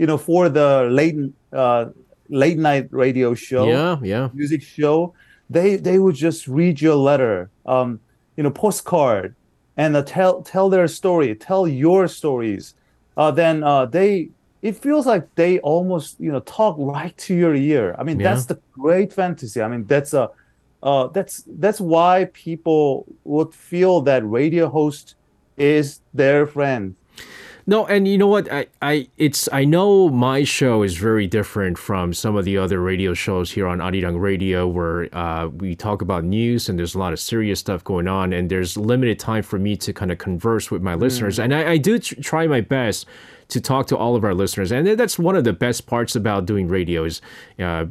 you 0.00 0.06
know, 0.08 0.16
for 0.28 0.48
the 0.48 0.88
late 0.90 1.16
uh, 1.52 1.82
late 2.42 2.58
night 2.68 2.86
radio 3.04 3.34
show 3.34 3.64
Yeah, 3.68 3.98
yeah. 4.12 4.28
music 4.32 4.62
show, 4.62 5.12
they 5.50 5.76
they 5.76 5.98
would 5.98 6.16
just 6.26 6.40
read 6.48 6.80
your 6.80 6.96
letter, 7.10 7.50
um, 7.66 8.00
you 8.36 8.42
know, 8.44 8.50
postcard, 8.50 9.34
and 9.76 9.96
uh, 9.96 10.02
tell 10.02 10.42
tell 10.42 10.68
their 10.70 10.88
story, 10.88 11.34
tell 11.34 11.66
your 11.68 12.08
stories. 12.08 12.74
Uh, 13.16 13.30
then 13.30 13.62
uh, 13.62 13.86
they 13.86 14.30
it 14.62 14.76
feels 14.76 15.06
like 15.06 15.28
they 15.36 15.58
almost 15.60 16.18
you 16.20 16.32
know 16.32 16.40
talk 16.40 16.76
right 16.78 17.16
to 17.18 17.34
your 17.34 17.54
ear. 17.54 17.94
I 17.98 18.04
mean, 18.04 18.20
Yeah. 18.20 18.22
that's 18.22 18.46
the 18.46 18.60
great 18.72 19.12
fantasy. 19.12 19.60
I 19.62 19.68
mean, 19.68 19.86
that's 19.86 20.12
a 20.14 20.30
uh, 20.82 21.08
that's 21.08 21.42
that's 21.58 21.80
why 21.80 22.26
people 22.34 23.06
would 23.24 23.54
feel 23.54 24.02
that 24.02 24.24
radio 24.26 24.68
host 24.68 25.16
is 25.56 26.00
their 26.12 26.46
friend. 26.46 26.96
No, 27.66 27.86
and 27.86 28.06
you 28.06 28.18
know 28.18 28.26
what? 28.26 28.52
I, 28.52 28.66
I 28.82 29.08
it's 29.16 29.48
I 29.50 29.64
know 29.64 30.10
my 30.10 30.44
show 30.44 30.82
is 30.82 30.98
very 30.98 31.26
different 31.26 31.78
from 31.78 32.12
some 32.12 32.36
of 32.36 32.44
the 32.44 32.58
other 32.58 32.78
radio 32.80 33.14
shows 33.14 33.50
here 33.52 33.66
on 33.66 33.78
Arirang 33.78 34.20
Radio 34.20 34.66
where 34.66 35.08
uh, 35.16 35.48
we 35.48 35.74
talk 35.74 36.02
about 36.02 36.24
news 36.24 36.68
and 36.68 36.78
there's 36.78 36.94
a 36.94 36.98
lot 36.98 37.14
of 37.14 37.20
serious 37.20 37.60
stuff 37.60 37.82
going 37.82 38.06
on 38.06 38.34
and 38.34 38.50
there's 38.50 38.76
limited 38.76 39.18
time 39.18 39.42
for 39.42 39.58
me 39.58 39.76
to 39.76 39.94
kind 39.94 40.12
of 40.12 40.18
converse 40.18 40.70
with 40.70 40.82
my 40.82 40.94
listeners. 40.94 41.38
And 41.38 41.54
I, 41.54 41.72
I 41.72 41.76
do 41.78 41.98
tr- 41.98 42.20
try 42.20 42.46
my 42.46 42.60
best 42.60 43.06
to 43.48 43.60
talk 43.62 43.86
to 43.86 43.96
all 43.96 44.14
of 44.14 44.24
our 44.24 44.34
listeners. 44.34 44.70
And 44.70 44.86
that's 44.86 45.18
one 45.18 45.34
of 45.34 45.44
the 45.44 45.52
best 45.54 45.86
parts 45.86 46.14
about 46.14 46.44
doing 46.44 46.68
radio 46.68 47.04
is 47.04 47.22
uh, 47.58 47.86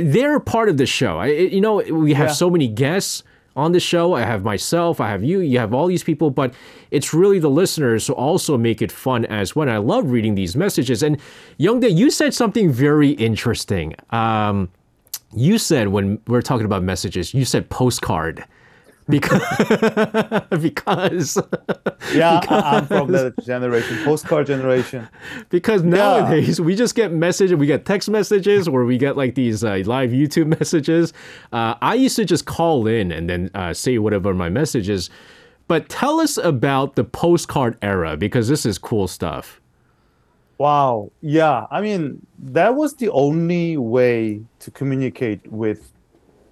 they're 0.00 0.40
part 0.40 0.68
of 0.68 0.76
the 0.76 0.86
show. 0.86 1.18
I, 1.18 1.26
you 1.28 1.60
know, 1.60 1.76
we 1.76 2.14
have 2.14 2.28
Yeah. 2.28 2.32
so 2.34 2.50
many 2.50 2.68
guests 2.68 3.22
on 3.56 3.72
the 3.72 3.80
show. 3.80 4.14
I 4.14 4.20
have 4.20 4.44
myself, 4.44 5.00
I 5.00 5.08
have 5.08 5.24
you, 5.24 5.40
you 5.40 5.58
have 5.58 5.74
all 5.74 5.86
these 5.86 6.04
people, 6.04 6.30
but 6.30 6.54
it's 6.90 7.12
really 7.14 7.38
the 7.38 7.50
listeners 7.50 8.06
who 8.06 8.12
also 8.12 8.56
make 8.56 8.82
it 8.82 8.92
fun 8.92 9.24
as 9.24 9.56
well. 9.56 9.68
I 9.68 9.78
love 9.78 10.10
reading 10.10 10.34
these 10.34 10.54
messages. 10.54 11.02
And 11.02 11.18
Youngdae, 11.58 11.96
you 11.96 12.10
said 12.10 12.34
something 12.34 12.70
very 12.70 13.10
interesting. 13.10 13.94
Um, 14.10 14.68
you 15.34 15.58
said 15.58 15.88
when 15.88 16.20
we're 16.26 16.42
talking 16.42 16.66
about 16.66 16.82
messages, 16.82 17.34
you 17.34 17.44
said 17.44 17.68
postcard. 17.70 18.44
Because 19.08 19.42
because 20.60 21.38
Yeah, 22.12 22.40
I, 22.48 22.76
I'm 22.78 22.86
from 22.86 23.12
that 23.12 23.34
generation, 23.44 23.98
postcard 24.04 24.46
generation. 24.48 25.08
because 25.48 25.82
nowadays 25.82 26.60
we 26.60 26.74
just 26.74 26.94
get 26.96 27.12
messages, 27.12 27.56
we 27.56 27.66
get 27.66 27.84
text 27.84 28.10
messages, 28.10 28.66
or 28.66 28.84
we 28.84 28.98
get 28.98 29.16
like 29.16 29.34
these 29.36 29.62
uh, 29.62 29.80
live 29.86 30.10
YouTube 30.10 30.46
messages. 30.58 31.12
Uh, 31.52 31.74
I 31.80 31.94
used 31.94 32.16
to 32.16 32.24
just 32.24 32.46
call 32.46 32.86
in 32.88 33.12
and 33.12 33.30
then 33.30 33.50
uh, 33.54 33.72
say 33.72 33.98
whatever 33.98 34.34
my 34.34 34.48
message 34.48 34.88
is. 34.88 35.08
But 35.68 35.88
tell 35.88 36.20
us 36.20 36.36
about 36.36 36.94
the 36.96 37.04
postcard 37.04 37.76
era 37.82 38.16
because 38.16 38.48
this 38.48 38.64
is 38.66 38.78
cool 38.78 39.08
stuff. 39.08 39.60
Wow. 40.58 41.10
Yeah. 41.20 41.66
I 41.70 41.80
mean, 41.80 42.24
that 42.38 42.76
was 42.76 42.94
the 42.94 43.10
only 43.10 43.76
way 43.76 44.42
to 44.60 44.70
communicate 44.70 45.46
with 45.50 45.92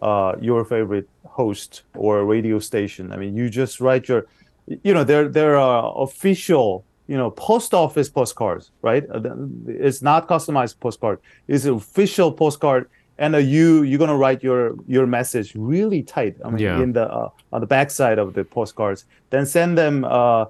uh, 0.03 0.35
your 0.41 0.65
favorite 0.65 1.09
host 1.34 1.84
or 1.96 2.26
radio 2.26 2.60
station. 2.60 3.12
I 3.12 3.18
mean, 3.18 3.36
you 3.36 3.50
just 3.50 3.80
write 3.80 4.08
your, 4.08 4.26
you 4.68 4.94
know, 4.94 5.04
there 5.04 5.28
there 5.28 5.58
are 5.58 5.94
official, 5.98 6.84
you 7.08 7.18
know, 7.18 7.32
post 7.32 7.74
office 7.74 8.10
postcards, 8.10 8.72
right? 8.82 9.04
Uh, 9.10 9.20
th- 9.20 9.34
It's 9.68 10.02
not 10.02 10.28
customized 10.28 10.80
postcard. 10.80 11.20
It's 11.48 11.66
an 11.66 11.74
official 11.74 12.32
postcard, 12.32 12.90
and 13.18 13.36
uh, 13.36 13.40
you 13.40 13.84
you're 13.84 14.00
gonna 14.00 14.18
write 14.18 14.44
your 14.44 14.76
your 14.88 15.08
message 15.08 15.54
really 15.56 16.04
tight. 16.04 16.36
I 16.46 16.50
mean, 16.50 16.60
Yeah. 16.60 16.82
in 16.82 16.94
the 16.94 17.06
uh, 17.12 17.30
on 17.54 17.62
the 17.62 17.68
backside 17.68 18.18
of 18.20 18.34
the 18.34 18.44
postcards, 18.44 19.06
then 19.32 19.46
send 19.46 19.78
them 19.78 20.06
uh, 20.06 20.46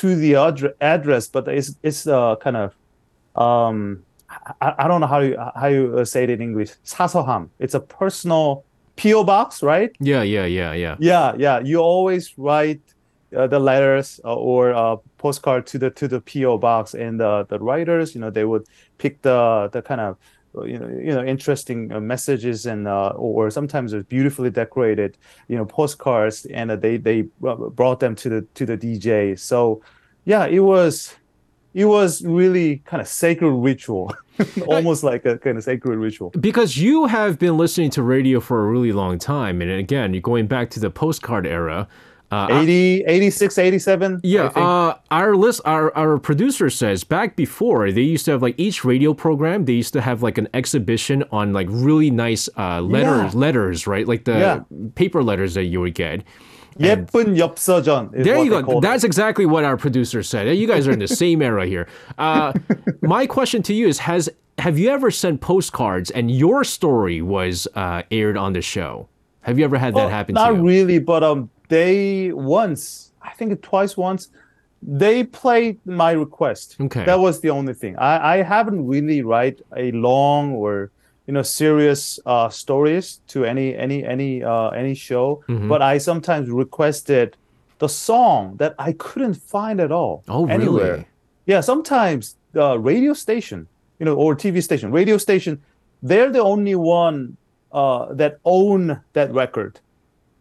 to 0.00 0.14
the 0.16 0.32
addre- 0.34 0.74
address. 0.80 1.28
But 1.28 1.48
it's 1.48 1.74
it's 1.82 2.06
uh, 2.06 2.36
kind 2.36 2.56
of 2.56 2.72
um 3.34 4.02
I, 4.60 4.74
I 4.78 4.88
don't 4.88 5.00
know 5.00 5.06
how 5.06 5.20
you 5.20 5.36
how 5.54 5.66
you 5.68 5.98
uh, 5.98 6.04
say 6.04 6.24
it 6.24 6.30
in 6.30 6.40
English. 6.42 6.70
사서함. 6.84 7.48
It's 7.58 7.74
a 7.74 7.80
personal 7.80 8.64
PO 8.95 9.23
box, 9.23 9.63
right? 9.63 9.91
Yeah, 9.99 10.23
yeah, 10.23 10.45
yeah, 10.45 10.73
yeah. 10.73 10.95
Yeah, 10.99 11.33
yeah. 11.37 11.59
You 11.59 11.79
always 11.79 12.37
write 12.37 12.81
uh, 13.35 13.47
the 13.47 13.59
letters 13.59 14.19
uh, 14.23 14.35
or 14.35 14.73
uh, 14.73 14.97
postcard 15.17 15.65
to 15.67 15.77
the 15.77 15.89
to 15.91 16.07
the 16.07 16.21
PO 16.21 16.57
box, 16.57 16.93
and 16.93 17.21
uh, 17.21 17.43
the 17.43 17.59
writers, 17.59 18.13
you 18.13 18.21
know, 18.21 18.29
they 18.29 18.45
would 18.45 18.65
pick 18.97 19.21
the 19.21 19.69
the 19.71 19.81
kind 19.81 20.01
of 20.01 20.17
you 20.65 20.77
know 20.77 20.87
you 20.87 21.13
know 21.13 21.23
interesting 21.23 21.91
uh, 21.91 21.99
messages 21.99 22.65
and 22.65 22.87
uh, 22.87 23.09
or 23.09 23.49
sometimes 23.49 23.93
it's 23.93 24.07
beautifully 24.07 24.49
decorated 24.49 25.17
you 25.47 25.57
know 25.57 25.65
postcards, 25.65 26.45
and 26.47 26.71
uh, 26.71 26.75
they 26.75 26.97
they 26.97 27.23
brought 27.39 27.99
them 27.99 28.15
to 28.15 28.29
the 28.29 28.41
to 28.55 28.65
the 28.65 28.77
DJ. 28.77 29.39
So 29.39 29.81
yeah, 30.25 30.45
it 30.45 30.59
was 30.59 31.15
it 31.73 31.85
was 31.85 32.23
really 32.25 32.77
kind 32.85 32.99
of 33.01 33.07
sacred 33.07 33.51
ritual, 33.51 34.13
almost 34.67 35.03
like 35.03 35.25
a 35.25 35.37
kind 35.37 35.57
of 35.57 35.63
sacred 35.63 35.97
ritual. 35.97 36.31
Because 36.39 36.77
you 36.77 37.05
have 37.07 37.39
been 37.39 37.57
listening 37.57 37.89
to 37.91 38.03
radio 38.03 38.39
for 38.39 38.63
a 38.63 38.67
really 38.71 38.91
long 38.91 39.17
time. 39.19 39.61
And 39.61 39.71
again, 39.71 40.13
you're 40.13 40.21
going 40.21 40.47
back 40.47 40.69
to 40.71 40.79
the 40.79 40.89
postcard 40.89 41.45
era. 41.47 41.87
Uh, 42.31 42.47
80, 42.49 43.03
86, 43.07 43.57
87. 43.57 44.13
I 44.13 44.19
Yeah, 44.23 44.47
think. 44.47 44.65
uh, 44.65 44.95
our 45.11 45.35
list, 45.35 45.59
our 45.65 45.93
our 45.97 46.17
producer 46.17 46.69
says 46.69 47.03
back 47.03 47.35
before 47.35 47.91
they 47.91 48.03
used 48.03 48.23
to 48.23 48.31
have 48.31 48.41
like 48.41 48.55
each 48.57 48.85
radio 48.85 49.13
program. 49.13 49.65
They 49.65 49.73
used 49.73 49.91
to 49.93 50.01
have 50.01 50.23
like 50.23 50.37
an 50.37 50.47
exhibition 50.53 51.25
on 51.33 51.51
like 51.51 51.67
really 51.69 52.09
nice 52.09 52.47
uh, 52.57 52.79
letters, 52.79 53.33
Yeah. 53.33 53.39
letters, 53.39 53.85
right? 53.85 54.07
Like 54.07 54.23
the 54.23 54.37
Yeah. 54.39 54.59
paper 54.95 55.21
letters 55.21 55.55
that 55.55 55.65
you 55.65 55.81
would 55.81 55.93
get. 55.93 56.23
예쁜 56.78 57.36
엽서전. 57.38 58.14
Is 58.14 58.24
There 58.24 58.36
what 58.36 58.44
you 58.44 58.50
they 58.50 58.60
go. 58.60 58.66
called 58.66 58.84
That's 58.84 59.04
exactly 59.04 59.46
what 59.46 59.64
our 59.64 59.76
producer 59.76 60.22
said. 60.22 60.54
You 60.56 60.66
guys 60.66 60.86
are 60.86 60.92
in 60.92 60.98
the 60.98 61.08
same 61.08 61.40
era 61.40 61.66
here. 61.66 61.88
Uh, 62.18 62.52
my 63.02 63.26
question 63.26 63.62
to 63.62 63.72
you 63.74 63.88
is: 63.88 63.98
Has 64.00 64.28
have 64.58 64.78
you 64.78 64.90
ever 64.90 65.10
sent 65.10 65.40
postcards 65.40 66.10
and 66.10 66.30
your 66.30 66.64
story 66.64 67.22
was 67.22 67.66
uh, 67.74 68.02
aired 68.10 68.36
on 68.36 68.52
the 68.52 68.60
show? 68.62 69.08
Have 69.40 69.58
you 69.58 69.64
ever 69.64 69.78
had 69.78 69.94
that 69.94 69.98
Well, 70.00 70.08
happen 70.08 70.34
not 70.34 70.50
to 70.50 70.56
you? 70.56 70.62
really, 70.66 70.98
but 70.98 71.22
um, 71.22 71.48
they 71.68 72.32
once, 72.32 73.12
I 73.22 73.30
think 73.32 73.60
twice 73.62 73.96
once, 73.96 74.28
they 74.82 75.24
played 75.24 75.78
my 75.86 76.12
request. 76.12 76.76
Okay. 76.80 77.04
That 77.04 77.20
was 77.20 77.40
the 77.40 77.50
only 77.50 77.72
thing. 77.72 77.96
I, 77.96 78.34
I 78.38 78.42
haven't 78.42 78.86
really 78.86 79.22
write 79.22 79.62
a 79.76 79.92
long 79.92 80.52
or 80.52 80.90
you 81.31 81.35
know 81.35 81.43
serious 81.43 82.19
uh, 82.25 82.49
stories 82.49 83.21
to 83.31 83.45
any 83.45 83.67
any 83.85 83.99
any 84.15 84.43
uh, 84.43 84.69
any 84.81 84.93
show, 85.07 85.25
Mm-hmm. 85.47 85.69
but 85.71 85.81
I 85.81 85.97
sometimes 85.99 86.49
requested 86.63 87.27
the 87.79 87.87
song 87.87 88.57
that 88.57 88.73
I 88.87 88.91
couldn't 89.03 89.37
find 89.55 89.79
at 89.79 89.91
all 89.91 90.23
Oh, 90.27 90.45
anywhere. 90.47 90.91
really? 90.93 91.05
Yeah, 91.51 91.61
sometimes 91.61 92.35
the 92.51 92.77
radio 92.77 93.13
station, 93.13 93.59
you 93.99 94.05
know, 94.05 94.15
or 94.23 94.35
TV 94.35 94.61
station, 94.61 94.91
radio 94.91 95.17
station, 95.17 95.53
they're 96.03 96.31
the 96.37 96.43
only 96.53 96.75
one 96.75 97.17
uh, 97.71 98.13
that 98.21 98.33
own 98.43 98.99
that 99.13 99.29
record. 99.33 99.79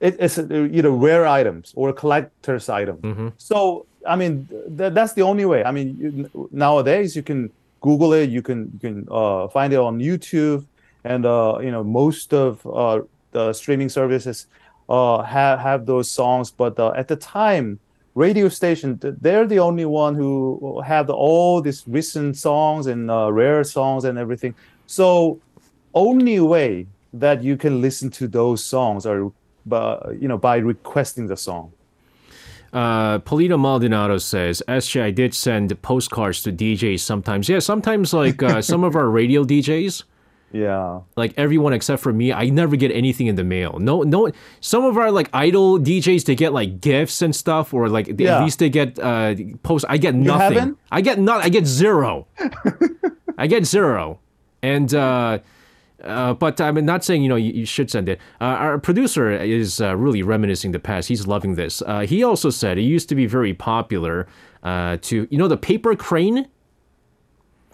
It, 0.00 0.16
it's 0.18 0.38
uh, 0.38 0.46
you 0.76 0.82
know 0.82 0.90
rare 1.08 1.24
items 1.40 1.72
or 1.76 1.92
collector's 1.92 2.68
item. 2.68 2.96
Mm-hmm. 2.98 3.28
So 3.38 3.86
I 4.12 4.16
mean 4.16 4.48
th- 4.78 4.92
that's 4.96 5.12
the 5.18 5.22
only 5.22 5.44
way. 5.52 5.60
I 5.62 5.70
mean 5.76 5.88
you, 6.02 6.48
nowadays 6.50 7.14
you 7.14 7.22
can 7.22 7.40
Google 7.80 8.12
it, 8.20 8.28
you 8.36 8.42
can 8.42 8.58
you 8.74 8.80
can 8.86 8.96
uh, 9.20 9.48
find 9.54 9.72
it 9.72 9.78
on 9.88 9.94
YouTube, 10.08 10.66
and 11.04 11.26
uh, 11.26 11.58
you 11.62 11.70
know 11.70 11.84
most 11.84 12.32
of 12.32 12.66
uh, 12.66 13.00
the 13.32 13.52
streaming 13.52 13.88
services 13.88 14.46
uh, 14.88 15.22
have 15.22 15.58
have 15.60 15.86
those 15.86 16.10
songs. 16.10 16.50
But 16.50 16.78
uh, 16.78 16.92
at 16.96 17.08
the 17.08 17.16
time, 17.16 17.78
radio 18.14 18.48
station 18.48 18.98
they're 19.02 19.46
the 19.46 19.58
only 19.58 19.84
one 19.84 20.14
who 20.14 20.82
have 20.84 21.06
the, 21.06 21.14
all 21.14 21.62
these 21.62 21.84
recent 21.86 22.36
songs 22.36 22.86
and 22.86 23.10
uh, 23.10 23.32
rare 23.32 23.64
songs 23.64 24.04
and 24.04 24.18
everything. 24.18 24.54
So 24.86 25.40
only 25.94 26.40
way 26.40 26.86
that 27.12 27.42
you 27.42 27.56
can 27.56 27.80
listen 27.80 28.10
to 28.10 28.28
those 28.28 28.64
songs 28.64 29.06
are 29.06 29.30
by 29.66 29.98
you 30.18 30.28
know 30.28 30.38
by 30.38 30.56
requesting 30.56 31.26
the 31.26 31.36
song. 31.36 31.72
Uh, 32.72 33.18
Polito 33.18 33.58
Maldonado 33.58 34.18
says, 34.18 34.62
SJ, 34.68 35.02
I 35.02 35.10
did 35.10 35.34
send 35.34 35.80
postcards 35.82 36.40
to 36.44 36.52
DJs 36.52 37.00
sometimes. 37.00 37.48
Yeah, 37.48 37.58
sometimes 37.58 38.12
like 38.12 38.40
uh, 38.42 38.62
some 38.72 38.84
of 38.84 38.94
our 38.94 39.08
radio 39.08 39.44
DJs, 39.44 40.04
Yeah. 40.52 41.00
like 41.16 41.34
everyone 41.36 41.72
except 41.72 42.02
for 42.02 42.12
me, 42.12 42.32
I 42.32 42.50
never 42.50 42.76
get 42.76 42.90
anything 42.90 43.26
in 43.28 43.36
the 43.36 43.44
mail. 43.44 43.78
No, 43.78 44.02
no. 44.02 44.30
Some 44.60 44.84
of 44.84 44.96
our 44.96 45.10
like 45.10 45.30
idol 45.32 45.78
DJs, 45.78 46.24
they 46.24 46.34
get 46.34 46.52
like 46.52 46.80
gifts 46.80 47.22
and 47.22 47.34
stuff, 47.34 47.72
or 47.72 47.88
like 47.88 48.16
they, 48.16 48.26
at 48.26 48.42
least 48.42 48.58
they 48.58 48.68
get 48.70 48.98
uh, 48.98 49.34
post. 49.62 49.84
I 49.88 49.96
get 49.96 50.14
nothing. 50.14 50.76
I 50.90 51.00
get 51.00 51.18
not. 51.18 51.44
I 51.44 51.48
get 51.48 51.66
zero. 51.66 52.26
I 53.38 53.46
get 53.46 53.64
zero, 53.64 54.20
and. 54.62 54.92
uh 54.94 55.38
uh, 56.04 56.34
but 56.34 56.60
I'm 56.60 56.82
not 56.84 57.04
saying 57.04 57.22
you 57.22 57.28
know 57.28 57.36
you, 57.36 57.52
you 57.52 57.66
should 57.66 57.90
send 57.90 58.08
it. 58.08 58.18
Uh, 58.40 58.44
our 58.44 58.78
producer 58.78 59.30
is 59.30 59.80
uh, 59.80 59.94
really 59.96 60.22
reminiscing 60.22 60.72
the 60.72 60.78
past. 60.78 61.08
He's 61.08 61.26
loving 61.26 61.56
this. 61.56 61.82
Uh, 61.82 62.00
he 62.00 62.24
also 62.24 62.50
said 62.50 62.78
it 62.78 62.82
used 62.82 63.08
to 63.10 63.14
be 63.14 63.26
very 63.26 63.52
popular 63.54 64.26
uh, 64.62 64.96
to 65.02 65.28
you 65.30 65.38
know 65.38 65.48
the 65.48 65.56
paper 65.56 65.94
crane 65.96 66.48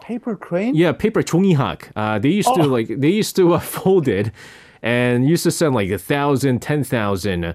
Paper 0.05 0.35
crane? 0.35 0.73
Yeah, 0.75 0.91
paper 0.93 1.21
종이학. 1.21 1.89
Uh, 1.95 2.17
they 2.19 2.29
used 2.29 2.53
to 2.55 2.61
Oh. 2.63 2.65
like 2.67 2.87
they 2.99 3.09
used 3.09 3.35
to 3.35 3.53
uh, 3.53 3.59
fold 3.59 4.07
it, 4.07 4.31
and 4.81 5.27
used 5.29 5.43
to 5.43 5.51
send 5.51 5.75
like 5.75 5.89
a 5.91 5.97
thousand, 5.99 6.59
ten 6.61 6.83
thousand 6.83 7.45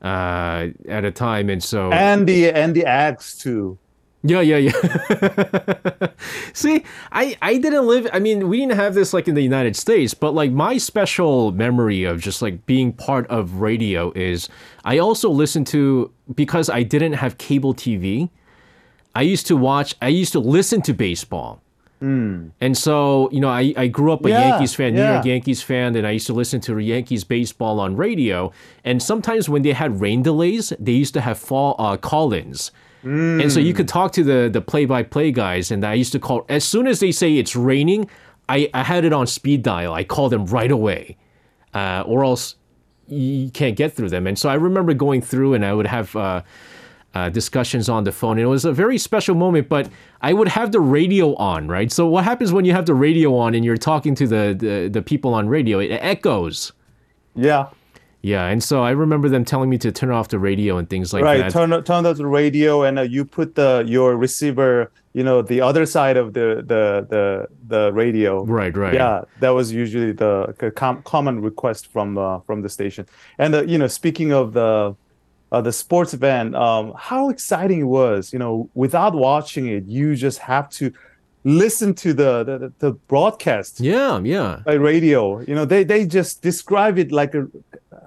uh, 0.00 0.66
at 0.88 1.04
a 1.04 1.10
time, 1.10 1.50
and 1.50 1.62
so 1.62 1.90
And 1.92 2.26
the 2.28 2.50
and 2.52 2.74
the 2.74 2.86
axe 2.86 3.36
too. 3.36 3.78
yeah, 4.22 4.40
yeah, 4.40 4.58
yeah. 4.58 4.72
See, 6.52 6.84
I 7.12 7.36
I 7.42 7.58
didn't 7.58 7.86
live. 7.86 8.08
I 8.12 8.18
mean, 8.18 8.48
we 8.48 8.58
didn't 8.60 8.76
have 8.78 8.94
this 8.94 9.12
like 9.12 9.28
in 9.28 9.34
the 9.34 9.42
United 9.42 9.74
States, 9.76 10.14
but 10.14 10.34
like 10.34 10.50
my 10.52 10.78
special 10.78 11.52
memory 11.52 12.04
of 12.04 12.20
just 12.20 12.42
like 12.42 12.64
being 12.66 12.92
part 12.92 13.26
of 13.28 13.60
radio 13.60 14.12
is 14.14 14.48
I 14.84 14.98
also 14.98 15.30
listened 15.30 15.66
to 15.68 16.10
because 16.34 16.68
I 16.70 16.82
didn't 16.82 17.14
have 17.14 17.38
cable 17.38 17.74
TV. 17.74 18.30
I 19.14 19.22
used 19.22 19.46
to 19.48 19.56
watch. 19.56 19.94
I 20.02 20.08
used 20.08 20.32
to 20.32 20.40
listen 20.40 20.82
to 20.82 20.92
baseball. 20.94 21.60
And 22.59 22.77
so, 22.77 23.29
you 23.31 23.39
know, 23.39 23.49
I, 23.49 23.73
I 23.77 23.87
grew 23.87 24.11
up 24.11 24.25
a 24.25 24.29
Yeah, 24.29 24.49
Yankees 24.49 24.75
fan, 24.75 24.93
New 24.93 25.03
York. 25.03 25.25
Yankees 25.25 25.61
fan, 25.63 25.95
and 25.95 26.05
I 26.05 26.11
used 26.11 26.27
to 26.27 26.33
listen 26.33 26.59
to 26.61 26.77
Yankees 26.77 27.23
baseball 27.23 27.79
on 27.79 27.95
radio. 27.95 28.51
And 28.83 29.01
sometimes 29.01 29.47
when 29.47 29.61
they 29.61 29.71
had 29.71 30.01
rain 30.01 30.21
delays, 30.21 30.73
they 30.79 30.91
used 30.91 31.13
to 31.13 31.21
have 31.21 31.39
fall 31.39 31.75
uh, 31.79 31.95
call-ins. 31.97 32.71
And 33.05 33.51
so 33.51 33.59
you 33.59 33.73
could 33.73 33.89
talk 33.89 34.13
to 34.13 34.23
the 34.23 34.49
the 34.49 34.61
play-by-play 34.61 35.31
guys, 35.31 35.71
and 35.71 35.83
I 35.85 35.93
used 35.93 36.13
to 36.13 36.19
call 36.19 36.45
as 36.47 36.63
soon 36.63 36.87
as 36.87 36.99
they 36.99 37.11
say 37.11 37.37
it's 37.37 37.53
raining, 37.53 38.09
I, 38.47 38.69
I 38.73 38.83
had 38.83 39.03
it 39.03 39.11
on 39.11 39.27
speed 39.27 39.61
dial. 39.61 39.93
I 39.93 40.05
called 40.05 40.31
them 40.31 40.45
right 40.45 40.71
away, 40.71 41.17
uh, 41.73 42.03
or 42.05 42.23
else 42.23 42.55
you 43.07 43.49
can't 43.51 43.75
get 43.75 43.91
through 43.93 44.09
them. 44.09 44.25
And 44.25 44.39
so 44.39 44.47
I 44.47 44.53
remember 44.55 44.93
going 44.93 45.21
through, 45.21 45.53
and 45.53 45.65
I 45.65 45.73
would 45.73 45.87
have. 45.87 46.15
Uh, 46.15 46.41
uh, 47.13 47.29
discussions 47.29 47.89
on 47.89 48.03
the 48.03 48.11
phone. 48.11 48.37
And 48.37 48.41
it 48.41 48.47
was 48.47 48.65
a 48.65 48.73
very 48.73 48.97
special 48.97 49.35
moment, 49.35 49.69
but 49.69 49.89
I 50.21 50.33
would 50.33 50.47
have 50.47 50.71
the 50.71 50.79
radio 50.79 51.35
on, 51.35 51.67
right? 51.67 51.91
So 51.91 52.07
what 52.07 52.23
happens 52.23 52.51
when 52.51 52.65
you 52.65 52.73
have 52.73 52.85
the 52.85 52.95
radio 52.95 53.35
on 53.35 53.53
and 53.53 53.63
you're 53.63 53.77
talking 53.77 54.15
to 54.15 54.27
the 54.27 54.55
the, 54.57 54.89
the 54.91 55.01
people 55.01 55.33
on 55.33 55.47
radio? 55.47 55.79
It 55.79 55.91
echoes. 55.91 56.71
Yeah. 57.35 57.69
Yeah, 58.25 58.45
and 58.45 58.63
so 58.63 58.81
I 58.81 58.91
remember 58.91 59.27
them 59.27 59.43
telling 59.43 59.69
me 59.69 59.77
to 59.79 59.91
turn 59.91 60.09
off 60.09 60.29
the 60.29 60.39
radio 60.39 60.77
and 60.77 60.89
things 60.89 61.11
like 61.11 61.25
right. 61.25 61.39
that. 61.39 61.43
Right, 61.43 61.51
turn 61.51 61.83
turn 61.83 62.05
on 62.05 62.15
the 62.15 62.25
radio 62.25 62.83
and 62.83 62.97
uh, 62.97 63.01
you 63.01 63.25
put 63.25 63.55
the 63.55 63.83
your 63.85 64.15
receiver, 64.15 64.89
you 65.11 65.25
know, 65.25 65.41
the 65.41 65.59
other 65.59 65.85
side 65.85 66.15
of 66.15 66.33
the 66.33 66.63
the 66.65 67.05
the 67.09 67.47
the 67.67 67.91
radio. 67.91 68.45
Right, 68.45 68.77
right. 68.77 68.93
Yeah, 68.93 69.23
that 69.41 69.49
was 69.49 69.73
usually 69.73 70.13
the 70.13 70.71
com- 70.77 71.03
common 71.03 71.41
request 71.41 71.87
from 71.87 72.17
uh, 72.17 72.39
from 72.39 72.61
the 72.61 72.69
station. 72.69 73.07
And 73.39 73.55
uh, 73.55 73.63
you 73.63 73.77
know, 73.77 73.87
speaking 73.87 74.31
of 74.31 74.53
the 74.53 74.95
uh, 75.53 75.61
the 75.61 75.71
sports 75.71 76.13
event, 76.13 76.55
um, 76.55 76.93
how 76.97 77.29
exciting 77.29 77.79
it 77.81 77.89
was! 78.01 78.33
You 78.33 78.39
know, 78.39 78.69
without 78.73 79.13
watching 79.15 79.67
it, 79.67 79.85
you 79.85 80.15
just 80.15 80.39
have 80.39 80.69
to 80.71 80.91
listen 81.45 81.93
to 81.93 82.13
the 82.13 82.43
the, 82.43 82.73
the 82.79 82.91
broadcast 83.07 83.79
Yeah, 83.79 84.19
yeah. 84.23 84.61
by 84.65 84.73
radio. 84.73 85.39
You 85.41 85.55
know, 85.55 85.65
they 85.65 85.83
they 85.85 86.05
just 86.05 86.41
describe 86.41 86.97
it 86.97 87.11
like 87.11 87.33
a 87.35 87.47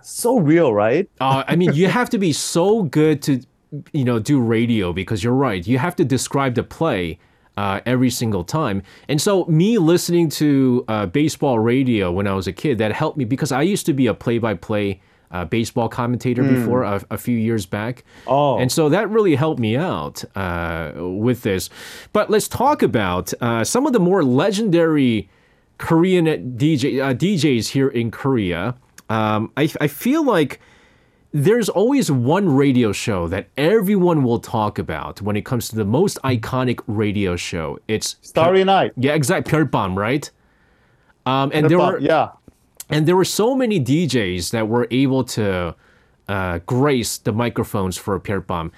so 0.03 0.39
real, 0.39 0.73
right? 0.75 1.09
Uh, 1.21 1.45
I 1.47 1.57
mean, 1.57 1.73
you 1.73 1.89
have 1.89 2.11
to 2.11 2.19
be 2.19 2.33
so 2.33 2.83
good 2.83 3.23
to, 3.23 3.41
you 3.93 4.05
know, 4.05 4.19
do 4.19 4.41
radio 4.41 4.93
because 4.93 5.23
you're 5.25 5.33
right. 5.33 5.67
You 5.67 5.79
have 5.79 5.97
to 5.97 6.05
describe 6.05 6.55
the 6.55 6.63
play 6.63 7.19
uh, 7.57 7.81
every 7.87 8.11
single 8.11 8.45
time. 8.45 8.83
And 9.09 9.21
so, 9.21 9.45
me 9.47 9.79
listening 9.79 10.29
to 10.31 10.85
uh, 10.89 11.07
baseball 11.07 11.59
radio 11.59 12.13
when 12.13 12.27
I 12.27 12.35
was 12.35 12.47
a 12.47 12.53
kid, 12.53 12.79
that 12.79 12.93
helped 12.93 13.19
me 13.19 13.25
because 13.25 13.51
I 13.53 13.63
used 13.63 13.87
to 13.87 13.93
be 13.93 14.07
a 14.07 14.15
play-by-play 14.15 15.01
uh, 15.31 15.45
baseball 15.45 15.89
commentator 15.89 16.43
before 16.43 16.83
a, 16.83 17.03
a 17.11 17.19
few 17.19 17.37
years 17.37 17.67
back. 17.67 18.05
Oh. 18.27 18.59
And 18.59 18.71
so 18.71 18.89
that 18.89 19.11
really 19.11 19.35
helped 19.35 19.61
me 19.61 19.77
out 19.77 20.25
uh, 20.37 20.93
with 20.97 21.43
this. 21.43 21.71
But 22.13 22.31
let's 22.31 22.49
talk 22.49 22.83
about 22.83 23.33
uh, 23.41 23.65
some 23.65 23.87
of 23.87 23.93
the 23.93 24.01
more 24.01 24.23
legendary 24.25 25.29
Korean 25.79 26.57
DJ, 26.57 27.03
uh, 27.03 27.15
DJs 27.15 27.69
here 27.69 27.89
in 27.89 28.11
Korea. 28.11 28.75
Um, 29.09 29.53
I, 29.57 29.69
I 29.81 29.89
feel 29.89 30.25
like 30.25 30.61
there's 31.33 31.69
always 31.69 32.11
one 32.11 32.49
radio 32.49 32.93
show 32.93 33.29
that 33.29 33.49
everyone 33.57 34.23
will 34.23 34.39
talk 34.39 34.79
about 34.79 35.21
when 35.21 35.37
it 35.37 35.45
comes 35.45 35.69
to 35.69 35.77
the 35.77 35.85
most 35.85 36.19
iconic 36.25 36.81
radio 36.87 37.37
show. 37.37 37.79
It's 37.89 38.17
Starry 38.23 38.65
Night. 38.65 38.93
yeah, 38.97 39.13
exact 39.13 39.47
별밤, 39.47 39.97
right? 39.97 40.31
Um, 41.27 41.51
and 41.53 41.69
there 41.69 41.79
were 41.79 41.99
yeah 41.99 42.31
and 42.89 43.07
there 43.07 43.17
were 43.17 43.25
so 43.25 43.55
many 43.55 43.81
DJs 43.81 44.51
that 44.51 44.69
were 44.69 44.87
able 44.91 45.25
to 45.25 45.75
uh, 46.29 46.59
grace 46.67 47.19
the 47.19 47.33
microphones 47.33 47.97
for 47.97 48.19
Byeolbam. 48.19 48.71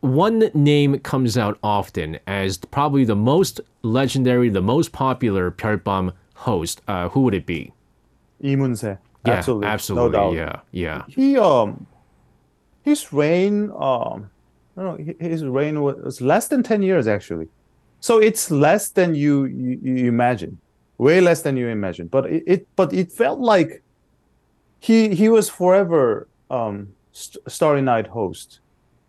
One 0.00 0.50
name 0.54 0.98
comes 1.00 1.36
out 1.36 1.58
often 1.62 2.18
as 2.26 2.58
probably 2.58 3.04
the 3.04 3.16
most 3.16 3.60
legendary, 3.82 4.48
the 4.48 4.62
most 4.62 4.92
popular 4.92 5.50
Byeolbam 5.50 6.12
host. 6.34 6.82
Uh, 6.86 7.08
who 7.08 7.22
would 7.22 7.34
it 7.34 7.46
be? 7.46 7.72
Lee 8.40 8.56
Moon-se. 8.56 8.96
Yeah, 9.26 9.32
absolutely, 9.32 9.66
absolutely. 9.66 10.18
No 10.18 10.32
doubt. 10.32 10.34
Yeah, 10.34 10.60
yeah. 10.70 11.04
He 11.08 11.36
um, 11.36 11.86
his 12.82 13.12
reign 13.12 13.70
um, 13.72 14.30
I 14.76 14.82
don't 14.82 15.06
know, 15.06 15.14
his 15.18 15.44
reign 15.44 15.82
was 15.82 16.20
less 16.20 16.48
than 16.48 16.62
ten 16.62 16.82
years 16.82 17.08
actually, 17.08 17.48
so 18.00 18.18
it's 18.18 18.50
less 18.50 18.90
than 18.90 19.14
you, 19.14 19.46
you, 19.46 19.80
you 19.82 20.08
imagine. 20.08 20.58
Way 20.98 21.20
less 21.20 21.42
than 21.42 21.56
you 21.56 21.68
imagine. 21.68 22.08
But 22.08 22.26
it, 22.26 22.42
it 22.46 22.68
but 22.76 22.92
it 22.92 23.12
felt 23.12 23.38
like 23.38 23.82
he 24.80 25.14
he 25.14 25.28
was 25.28 25.48
forever 25.48 26.28
um 26.50 26.88
St- 27.12 27.42
Starry 27.50 27.82
Night 27.82 28.06
host. 28.06 28.60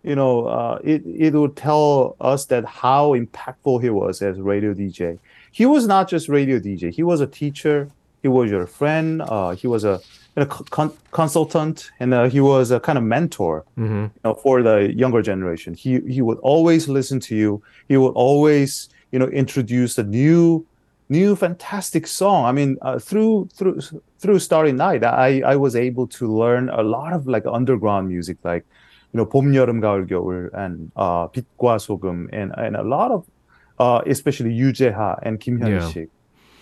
You 0.04 0.16
know, 0.16 0.46
uh, 0.46 0.80
it 0.84 1.04
it 1.06 1.34
would 1.34 1.56
tell 1.58 2.16
us 2.22 2.46
that 2.46 2.64
how 2.66 3.14
impactful 3.14 3.82
he 3.82 3.90
was 3.90 4.22
as 4.22 4.40
radio 4.40 4.74
DJ. 4.74 5.20
He 5.52 5.66
was 5.66 5.88
not 5.88 6.08
just 6.08 6.30
radio 6.30 6.60
DJ. 6.60 6.94
He 6.94 7.04
was 7.04 7.20
a 7.22 7.28
teacher. 7.28 7.90
He 8.22 8.28
was 8.28 8.50
your 8.50 8.66
friend. 8.66 9.22
Uh, 9.22 9.52
he 9.52 9.68
was 9.68 9.84
a, 9.84 10.00
a 10.36 10.46
con- 10.46 10.94
consultant, 11.12 11.90
and 12.00 12.14
uh, 12.14 12.30
he 12.30 12.40
was 12.40 12.72
a 12.72 12.80
kind 12.80 12.98
of 12.98 13.04
mentor 13.04 13.66
hmm 13.76 14.04
you 14.04 14.22
know, 14.24 14.34
for 14.36 14.62
the 14.62 14.94
younger 14.96 15.22
generation. 15.22 15.74
He 15.74 16.00
he 16.02 16.22
would 16.22 16.40
always 16.40 16.88
listen 16.88 17.20
to 17.22 17.36
you. 17.36 17.62
He 17.88 17.98
would 17.98 18.14
always 18.14 18.90
you 19.12 19.20
know 19.20 19.28
introduce 19.28 19.98
a 19.98 20.04
new 20.04 20.66
new 21.09 21.37
fantastic 21.37 22.07
song. 22.07 22.45
I 22.45 22.53
mean, 22.53 22.79
uh, 22.83 22.99
through 22.99 23.49
through 23.55 23.81
through 24.19 24.39
Starry 24.39 24.73
Night, 24.73 25.05
I 25.05 25.43
I 25.45 25.57
was 25.57 25.77
able 25.77 26.07
to 26.19 26.27
learn 26.27 26.69
a 26.69 26.83
lot 26.83 27.13
of 27.13 27.27
like 27.27 27.45
underground 27.47 28.09
music, 28.09 28.39
like 28.45 28.65
you 29.13 29.19
know, 29.19 29.27
봄, 29.27 29.55
여름, 29.55 29.81
가을, 29.81 30.09
겨울, 30.09 30.51
and 30.55 30.91
uh, 30.97 31.29
빛과 31.29 31.79
소금, 31.79 32.29
and 32.33 32.53
and 32.57 32.77
a 32.77 32.83
lot 32.83 33.11
of, 33.13 33.25
uh, 33.79 34.01
especially 34.07 34.53
Yu 34.53 34.73
Jae-ha 34.73 35.17
and 35.23 35.39
Kim 35.39 35.61
Hyun-sik. 35.61 36.09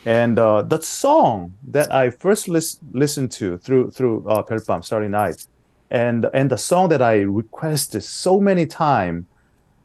And 0.05 0.39
uh, 0.39 0.63
that 0.63 0.83
song 0.83 1.55
that 1.69 1.95
I 1.95 2.11
first 2.11 2.49
lis- 2.49 2.79
listened 2.93 3.31
to 3.33 3.57
through 3.59 3.93
through 3.93 4.27
uh, 4.29 4.43
별밤 4.43 4.85
Starry 4.85 5.09
Night, 5.09 5.47
and 5.91 6.27
and 6.35 6.51
the 6.51 6.59
song 6.59 6.89
that 6.89 7.01
I 7.01 7.21
requested 7.21 8.03
so 8.03 8.41
many 8.41 8.67
times, 8.67 9.25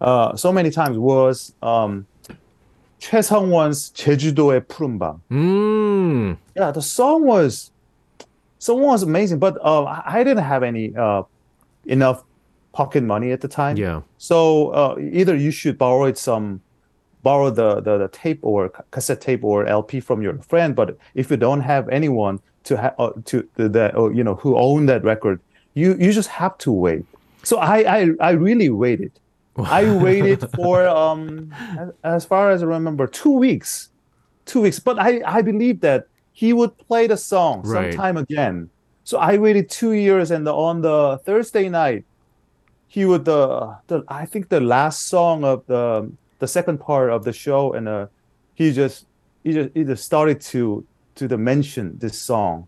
uh, 0.01 0.35
so 0.35 0.51
many 0.51 0.71
times 0.71 0.97
was 0.97 1.53
um, 1.61 2.07
최성원's 3.01 3.93
제주도의 3.93 4.65
푸른 4.67 4.97
밤. 4.99 5.21
Mm. 5.31 6.37
Yeah, 6.55 6.71
the 6.71 6.81
song 6.81 7.25
was, 7.25 7.71
song 8.59 8.81
was 8.81 9.03
amazing, 9.03 9.39
but 9.39 9.57
uh, 9.63 9.83
I 9.83 10.19
I 10.19 10.23
didn't 10.23 10.43
have 10.43 10.63
any 10.63 10.95
uh, 10.95 11.23
enough 11.85 12.23
pocket 12.73 13.03
money 13.03 13.31
at 13.31 13.41
the 13.41 13.47
time. 13.47 13.77
Yeah. 13.77 14.01
So 14.17 14.69
uh, 14.69 14.95
either 14.99 15.35
you 15.35 15.51
should 15.51 15.77
borrow 15.77 16.05
it 16.05 16.17
some, 16.17 16.61
borrow 17.23 17.49
the, 17.49 17.81
the 17.81 17.97
the 17.97 18.07
tape 18.09 18.39
or 18.41 18.69
ca- 18.69 18.83
cassette 18.91 19.21
tape 19.21 19.43
or 19.43 19.65
LP 19.65 19.99
from 19.99 20.21
your 20.21 20.37
friend. 20.41 20.75
But 20.75 20.97
if 21.13 21.29
you 21.29 21.37
don't 21.37 21.61
have 21.61 21.87
anyone 21.89 22.39
to 22.65 22.77
have 22.77 22.95
uh, 22.97 23.11
to 23.25 23.47
the, 23.55 23.69
the 23.69 23.95
or, 23.95 24.13
you 24.13 24.23
know 24.23 24.35
who 24.35 24.57
own 24.57 24.87
that 24.87 25.03
record, 25.03 25.39
you 25.73 25.95
you 25.99 26.11
just 26.11 26.29
have 26.29 26.57
to 26.59 26.71
wait. 26.71 27.05
So 27.43 27.57
I 27.57 27.77
I, 27.85 28.09
I 28.19 28.31
really 28.31 28.69
waited. 28.69 29.11
I 29.57 29.89
waited 29.89 30.41
for 30.55 30.87
um 30.87 31.51
as, 31.77 31.89
as 32.03 32.25
far 32.25 32.51
as 32.51 32.61
I 32.63 32.65
remember 32.65 33.07
two 33.07 33.31
weeks, 33.31 33.89
two 34.45 34.61
weeks. 34.61 34.79
But 34.79 34.99
I 34.99 35.21
I 35.25 35.41
believe 35.41 35.81
that 35.81 36.05
he 36.31 36.53
would 36.53 36.77
play 36.77 37.07
the 37.07 37.17
song 37.17 37.63
Right. 37.65 37.91
sometime 37.91 38.17
again. 38.17 38.69
So 39.03 39.17
I 39.17 39.37
waited 39.37 39.69
two 39.69 39.93
years, 39.93 40.31
and 40.31 40.47
on 40.47 40.81
the 40.81 41.17
Thursday 41.25 41.69
night, 41.69 42.05
he 42.87 43.05
would 43.05 43.25
the 43.25 43.75
the 43.87 44.03
I 44.07 44.25
think 44.25 44.49
the 44.49 44.59
last 44.61 45.07
song 45.07 45.43
of 45.43 45.65
the 45.67 46.11
the 46.39 46.47
second 46.47 46.79
part 46.79 47.09
of 47.09 47.23
the 47.23 47.33
show, 47.33 47.73
and 47.73 47.87
uh, 47.87 48.07
he 48.53 48.71
just 48.71 49.05
he 49.43 49.53
just 49.53 49.69
he 49.73 49.83
just 49.83 50.03
started 50.03 50.41
to 50.53 50.85
to 51.15 51.27
the 51.27 51.37
mention 51.37 51.97
this 51.97 52.21
song, 52.21 52.67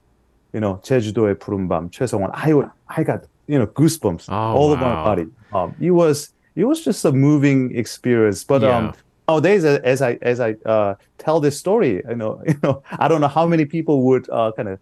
you 0.53 0.59
know, 0.59 0.79
제주도의 0.81 1.37
푸른 1.37 1.67
밤 1.69 1.91
최성원. 1.91 2.31
I 2.33 2.53
would 2.53 2.67
I 2.87 3.03
got 3.03 3.27
you 3.47 3.59
know 3.59 3.67
goosebumps 3.67 4.25
Oh, 4.29 4.55
all 4.57 4.71
over 4.73 4.81
my 4.81 4.95
wow. 4.95 5.03
body. 5.03 5.25
Um, 5.53 5.75
it 5.79 5.91
was 5.91 6.32
it 6.56 6.64
was 6.64 6.84
just 6.84 7.04
a 7.04 7.12
moving 7.12 7.76
experience, 7.76 8.44
but 8.44 8.62
Yeah. 8.62 8.76
um. 8.76 8.92
Nowadays, 9.26 9.64
as 9.64 10.02
I 10.02 10.18
as 10.20 10.38
I 10.38 10.54
uh, 10.66 10.96
tell 11.16 11.40
this 11.40 11.58
story, 11.58 12.02
you 12.06 12.14
know, 12.16 12.42
you 12.46 12.56
know, 12.62 12.82
I 12.98 13.08
don't 13.08 13.22
know 13.22 13.28
how 13.28 13.46
many 13.46 13.64
people 13.64 14.02
would 14.02 14.28
uh, 14.28 14.52
kind 14.52 14.68
of 14.68 14.78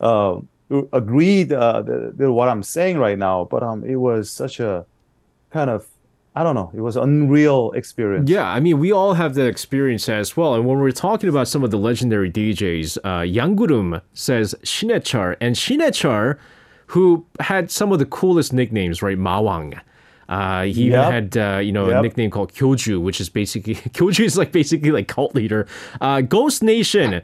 uh, 0.00 0.40
agree 0.92 1.42
uh, 1.50 1.80
the, 1.80 2.12
the, 2.14 2.30
what 2.30 2.48
I'm 2.50 2.62
saying 2.62 2.98
right 2.98 3.16
now, 3.18 3.48
but 3.50 3.62
um, 3.62 3.82
it 3.84 3.96
was 3.96 4.30
such 4.30 4.60
a 4.60 4.84
kind 5.50 5.70
of 5.70 5.86
I 6.34 6.42
don't 6.42 6.54
know, 6.54 6.70
it 6.74 6.80
was 6.80 6.96
unreal 6.96 7.72
experience. 7.72 8.28
Yeah, 8.30 8.46
I 8.46 8.58
mean, 8.60 8.78
we 8.78 8.90
all 8.90 9.12
have 9.14 9.34
that 9.34 9.46
experience 9.46 10.08
as 10.08 10.34
well. 10.34 10.54
And 10.54 10.66
when 10.66 10.78
we're 10.78 10.90
talking 10.90 11.28
about 11.28 11.46
some 11.46 11.62
of 11.62 11.70
the 11.70 11.78
legendary 11.78 12.30
DJs, 12.30 12.98
uh, 13.04 13.08
Yangurum 13.20 14.00
says 14.14 14.54
Shin 14.64 14.88
Hae-chul, 14.88 15.36
and 15.42 15.58
Shin 15.58 15.80
Hae-chul, 15.80 16.38
who 16.86 17.26
had 17.40 17.70
some 17.70 17.92
of 17.92 17.98
the 17.98 18.06
coolest 18.06 18.52
nicknames, 18.54 19.02
right? 19.02 19.18
Mawang. 19.18 19.78
Uh, 20.32 20.62
he 20.64 20.84
even 20.88 20.92
Yep. 20.92 21.12
had, 21.12 21.36
uh, 21.36 21.58
you 21.66 21.72
know, 21.72 21.84
a 21.90 22.00
nickname 22.00 22.30
called 22.30 22.52
Kyoju, 22.54 23.00
which 23.06 23.20
is 23.20 23.28
basically 23.28 23.74
Kyoju 23.96 24.24
is 24.24 24.36
like 24.38 24.50
basically 24.52 24.90
like 24.90 25.06
cult 25.08 25.34
leader. 25.34 25.66
Uh, 26.00 26.20
Ghost 26.22 26.62
Nation. 26.62 27.20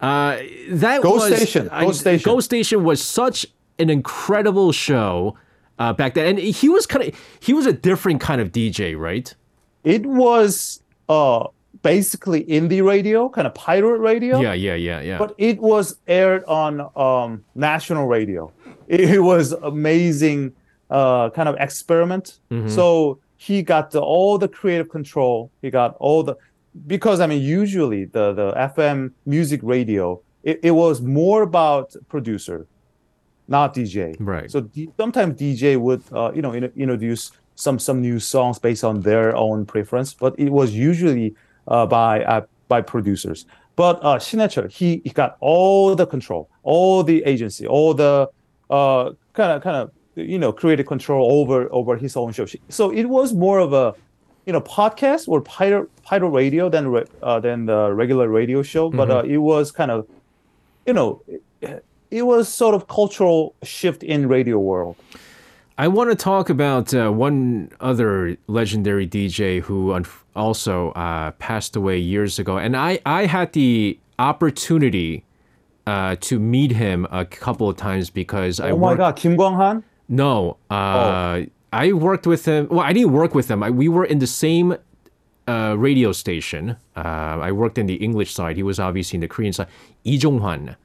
Uh, 0.00 0.38
that 0.70 1.02
Ghost 1.02 1.30
was 1.30 1.36
Station, 1.36 1.68
Ghost 1.68 2.00
Station. 2.00 2.24
Ghost 2.30 2.44
Station 2.46 2.84
was 2.84 3.00
such 3.02 3.46
an 3.78 3.88
incredible 3.90 4.70
show 4.72 5.36
uh, 5.78 5.92
back 5.92 6.14
then, 6.14 6.26
and 6.26 6.38
he 6.38 6.68
was 6.68 6.86
kind 6.86 7.02
of 7.08 7.14
he 7.40 7.52
was 7.52 7.66
a 7.66 7.72
different 7.72 8.20
kind 8.20 8.40
of 8.40 8.52
DJ, 8.52 8.98
right? 8.98 9.34
It 9.84 10.04
was 10.06 10.82
uh 11.08 11.46
basically 11.82 12.44
indie 12.44 12.84
radio, 12.84 13.28
kind 13.28 13.46
of 13.46 13.54
pirate 13.54 13.98
radio. 13.98 14.40
Yeah, 14.40 14.52
yeah, 14.52 14.74
yeah, 14.74 15.00
yeah. 15.00 15.18
But 15.18 15.34
it 15.38 15.58
was 15.60 15.96
aired 16.06 16.44
on 16.44 16.80
um, 16.94 17.44
national 17.56 18.06
radio. 18.06 18.52
It, 18.86 19.00
it 19.18 19.20
was 19.20 19.52
amazing, 19.52 20.52
uh, 20.92 21.30
kind 21.30 21.48
of 21.48 21.56
experiment. 21.58 22.38
Mm-hmm. 22.50 22.68
So 22.68 23.18
he 23.36 23.62
got 23.62 23.90
the, 23.90 24.00
all 24.00 24.38
the 24.38 24.48
creative 24.48 24.88
control. 24.88 25.50
He 25.62 25.70
got 25.70 25.96
all 25.98 26.22
the 26.22 26.36
because 26.86 27.18
I 27.20 27.26
mean 27.26 27.42
usually 27.42 28.04
the 28.04 28.32
the 28.32 28.52
FM 28.52 29.12
music 29.26 29.60
radio 29.62 30.20
it, 30.42 30.60
it 30.62 30.70
was 30.72 31.00
more 31.00 31.42
about 31.42 31.94
producer, 32.08 32.66
not 33.48 33.74
DJ. 33.74 34.16
Right. 34.18 34.50
So 34.50 34.60
D- 34.60 34.90
sometimes 34.96 35.40
DJ 35.40 35.78
would 35.78 36.02
uh, 36.12 36.32
you 36.34 36.42
know 36.42 36.52
in, 36.52 36.64
introduce 36.76 37.32
some 37.54 37.78
some 37.78 38.00
new 38.00 38.18
songs 38.18 38.58
based 38.58 38.84
on 38.84 39.00
their 39.00 39.34
own 39.36 39.66
preference, 39.66 40.14
but 40.14 40.38
it 40.38 40.50
was 40.50 40.74
usually 40.74 41.34
uh, 41.68 41.86
by 41.86 42.24
uh, 42.24 42.42
by 42.68 42.80
producers. 42.82 43.46
But 43.74 44.04
uh, 44.04 44.18
Shin 44.18 44.40
Hae-chul, 44.40 44.70
he, 44.70 45.00
he 45.02 45.10
got 45.10 45.38
all 45.40 45.94
the 45.94 46.06
control, 46.06 46.50
all 46.62 47.02
the 47.02 47.24
agency, 47.24 47.66
all 47.66 47.94
the 47.94 48.28
uh, 48.68 49.12
kind 49.32 49.52
of 49.52 49.62
kind 49.62 49.76
of 49.76 49.90
you 50.14 50.38
know 50.38 50.52
creative 50.52 50.86
control 50.86 51.40
over 51.40 51.68
over 51.72 51.96
his 51.96 52.16
own 52.16 52.32
show. 52.32 52.46
So 52.68 52.90
it 52.90 53.04
was 53.06 53.32
more 53.32 53.58
of 53.58 53.72
a 53.72 53.94
you 54.46 54.52
know 54.52 54.60
podcast 54.60 55.28
or 55.28 55.40
pirate 55.40 55.88
pirate 56.02 56.28
radio 56.28 56.68
than 56.68 56.88
re- 56.88 57.04
uh, 57.22 57.40
than 57.40 57.66
the 57.66 57.92
regular 57.92 58.28
radio 58.28 58.62
show. 58.62 58.90
But 58.90 59.10
uh, 59.10 59.22
it 59.24 59.38
was 59.38 59.70
kind 59.70 59.90
of 59.90 60.06
you 60.86 60.92
know 60.92 61.22
it, 61.60 61.84
it 62.10 62.22
was 62.22 62.48
sort 62.48 62.74
of 62.74 62.88
cultural 62.88 63.54
shift 63.62 64.02
in 64.02 64.28
radio 64.28 64.58
world. 64.58 64.96
I 65.78 65.88
want 65.88 66.10
to 66.10 66.16
talk 66.16 66.50
about 66.50 66.92
uh, 66.92 67.10
one 67.10 67.70
other 67.80 68.36
legendary 68.46 69.08
DJ 69.08 69.60
who 69.62 69.98
also 70.36 70.90
uh, 70.90 71.30
passed 71.32 71.76
away 71.76 71.98
years 71.98 72.38
ago, 72.38 72.58
and 72.58 72.76
I 72.76 73.00
I 73.06 73.26
had 73.26 73.52
the 73.52 73.98
opportunity 74.18 75.24
uh, 75.86 76.16
to 76.20 76.38
meet 76.38 76.72
him 76.72 77.06
a 77.10 77.24
couple 77.24 77.68
of 77.68 77.76
times 77.76 78.10
because 78.10 78.60
I 78.60 78.70
oh 78.70 78.76
my 78.76 78.88
worked. 78.88 78.98
God, 78.98 79.16
Kim 79.16 79.36
Kwang 79.36 79.54
Han. 79.54 79.84
No, 80.20 80.56
Oh. 80.70 80.74
uh, 80.76 81.44
I 81.72 81.92
worked 81.94 82.26
with 82.26 82.44
him. 82.44 82.68
Well, 82.70 82.80
I 82.90 82.92
didn't 82.92 83.12
work 83.12 83.34
with 83.34 83.48
him. 83.50 83.62
I, 83.62 83.70
we 83.70 83.88
were 83.88 84.04
in 84.04 84.18
the 84.18 84.26
same 84.26 84.76
uh, 85.48 85.74
radio 85.78 86.12
station. 86.12 86.76
Uh, 86.94 87.48
I 87.48 87.50
worked 87.52 87.78
in 87.78 87.86
the 87.86 87.94
English 88.08 88.30
side. 88.34 88.56
He 88.56 88.62
was 88.62 88.78
obviously 88.78 89.16
in 89.16 89.22
the 89.22 89.28
Korean 89.28 89.52
side. 89.54 89.68
Lee 90.04 90.18
Jong-hwan. 90.18 90.76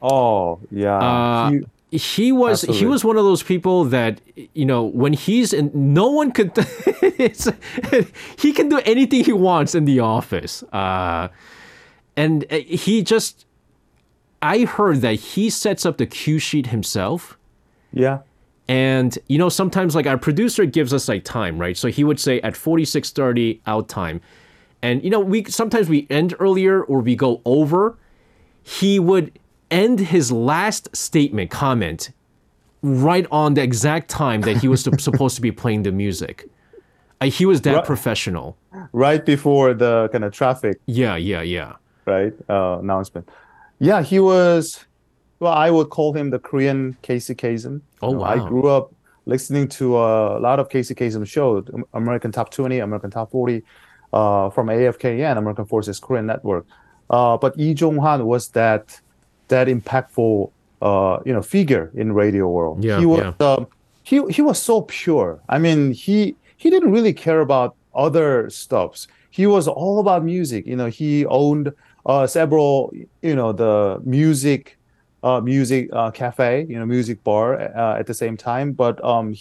Oh 0.00 0.60
yeah. 0.70 0.98
Uh, 0.98 1.50
He- 1.50 1.64
he 1.90 2.32
was 2.32 2.62
he 2.80 2.84
was 2.84 3.02
one 3.02 3.16
of 3.16 3.24
those 3.24 3.42
people 3.42 3.78
that 3.96 4.20
you 4.60 4.66
know 4.66 4.82
when 5.02 5.14
he's 5.14 5.54
in 5.54 5.70
no 5.74 6.06
one 6.20 6.30
could 6.36 6.52
he 8.38 8.52
can 8.52 8.68
do 8.68 8.78
anything 8.84 9.24
he 9.24 9.32
wants 9.32 9.74
in 9.74 9.86
the 9.86 9.98
office 10.00 10.62
uh, 10.72 11.28
and 12.14 12.44
uh, 12.50 12.56
he 12.84 13.02
just 13.02 13.46
i 14.42 14.64
heard 14.64 15.00
that 15.00 15.14
he 15.32 15.48
sets 15.50 15.86
up 15.86 15.96
the 15.96 16.04
cue 16.06 16.38
sheet 16.38 16.66
himself 16.68 17.38
yeah. 17.92 18.18
And 18.68 19.18
you 19.28 19.38
know 19.38 19.48
sometimes 19.48 19.94
like 19.94 20.06
our 20.06 20.18
producer 20.18 20.64
gives 20.66 20.92
us 20.92 21.08
like 21.08 21.24
time 21.24 21.58
right 21.58 21.76
so 21.76 21.88
he 21.88 22.04
would 22.04 22.20
say 22.20 22.40
at 22.42 22.54
46:30 22.54 23.60
out 23.66 23.88
time 23.88 24.20
and 24.82 25.02
you 25.02 25.10
know 25.10 25.20
we 25.20 25.44
sometimes 25.44 25.88
we 25.88 26.06
end 26.10 26.34
earlier 26.38 26.82
or 26.84 27.00
we 27.00 27.16
go 27.16 27.40
over 27.44 27.96
he 28.62 28.98
would 28.98 29.38
end 29.70 30.00
his 30.00 30.30
last 30.30 30.94
statement 30.94 31.50
comment 31.50 32.10
right 32.82 33.26
on 33.30 33.54
the 33.54 33.62
exact 33.62 34.08
time 34.10 34.42
that 34.42 34.58
he 34.58 34.68
was 34.68 34.82
sup- 34.82 35.00
supposed 35.08 35.34
to 35.36 35.42
be 35.42 35.50
playing 35.52 35.82
the 35.82 35.92
music 35.92 36.46
uh, 37.20 37.26
he 37.26 37.44
was 37.46 37.62
that 37.62 37.74
Right. 37.76 37.84
professional 37.84 38.56
Right 38.92 39.24
before 39.24 39.74
the 39.74 40.08
kind 40.12 40.24
of 40.24 40.32
traffic 40.32 40.78
yeah 40.86 41.16
yeah 41.16 41.42
yeah 41.42 41.76
right 42.06 42.32
uh, 42.48 42.78
announcement. 42.80 43.28
Yeah, 43.80 44.02
he 44.02 44.18
was. 44.18 44.84
Well, 45.40 45.52
I 45.52 45.70
would 45.70 45.90
call 45.90 46.12
him 46.12 46.30
the 46.30 46.38
Korean 46.38 46.96
Casey 47.02 47.34
Kasem. 47.34 47.80
Oh, 48.02 48.10
You 48.10 48.16
know, 48.18 48.24
I 48.24 48.48
grew 48.48 48.68
up 48.68 48.92
listening 49.26 49.68
to 49.68 49.96
a 49.98 50.38
lot 50.40 50.58
of 50.58 50.68
Casey 50.68 50.94
Kasem 50.94 51.26
shows, 51.26 51.66
American 51.94 52.32
Top 52.32 52.50
20, 52.50 52.78
American 52.80 53.10
Top 53.10 53.30
40, 53.30 53.62
uh, 54.12 54.50
from 54.50 54.68
AFKN, 54.68 55.36
American 55.36 55.66
Forces 55.66 56.00
Korean 56.00 56.26
Network. 56.26 56.66
Uh, 57.10 57.36
but 57.36 57.56
Lee 57.56 57.74
Jong-hwan 57.74 58.24
was 58.26 58.48
that 58.48 59.00
that 59.48 59.66
impactful, 59.66 60.50
uh, 60.82 61.18
you 61.24 61.32
know, 61.32 61.42
figure 61.42 61.90
in 61.94 62.12
radio 62.12 62.48
world. 62.48 62.82
Yeah, 62.84 62.98
he 63.00 63.06
was. 63.06 63.20
yeah. 63.20 63.46
um, 63.46 63.66
he 64.02 64.22
he 64.30 64.42
was 64.42 64.60
so 64.60 64.82
pure. 64.82 65.40
I 65.48 65.58
mean, 65.58 65.92
he 65.92 66.36
he 66.56 66.70
didn't 66.70 66.90
really 66.90 67.12
care 67.12 67.40
about 67.40 67.76
other 67.94 68.48
stuffs. 68.50 69.08
He 69.30 69.46
was 69.46 69.68
all 69.68 70.00
about 70.00 70.24
music. 70.24 70.66
You 70.66 70.76
know, 70.76 70.86
he 70.86 71.26
owned 71.26 71.72
uh, 72.06 72.26
several, 72.26 72.92
you 73.22 73.36
know, 73.36 73.52
the 73.52 74.00
music, 74.04 74.77
uh, 75.22 75.40
music 75.40 75.88
uh, 75.92 76.10
cafe, 76.10 76.66
you 76.68 76.78
know, 76.78 76.86
music 76.86 77.22
bar 77.24 77.58
uh, 77.60 77.98
at 77.98 78.06
the 78.06 78.14
same 78.14 78.36
time. 78.36 78.72
But 78.72 79.02
um, 79.04 79.32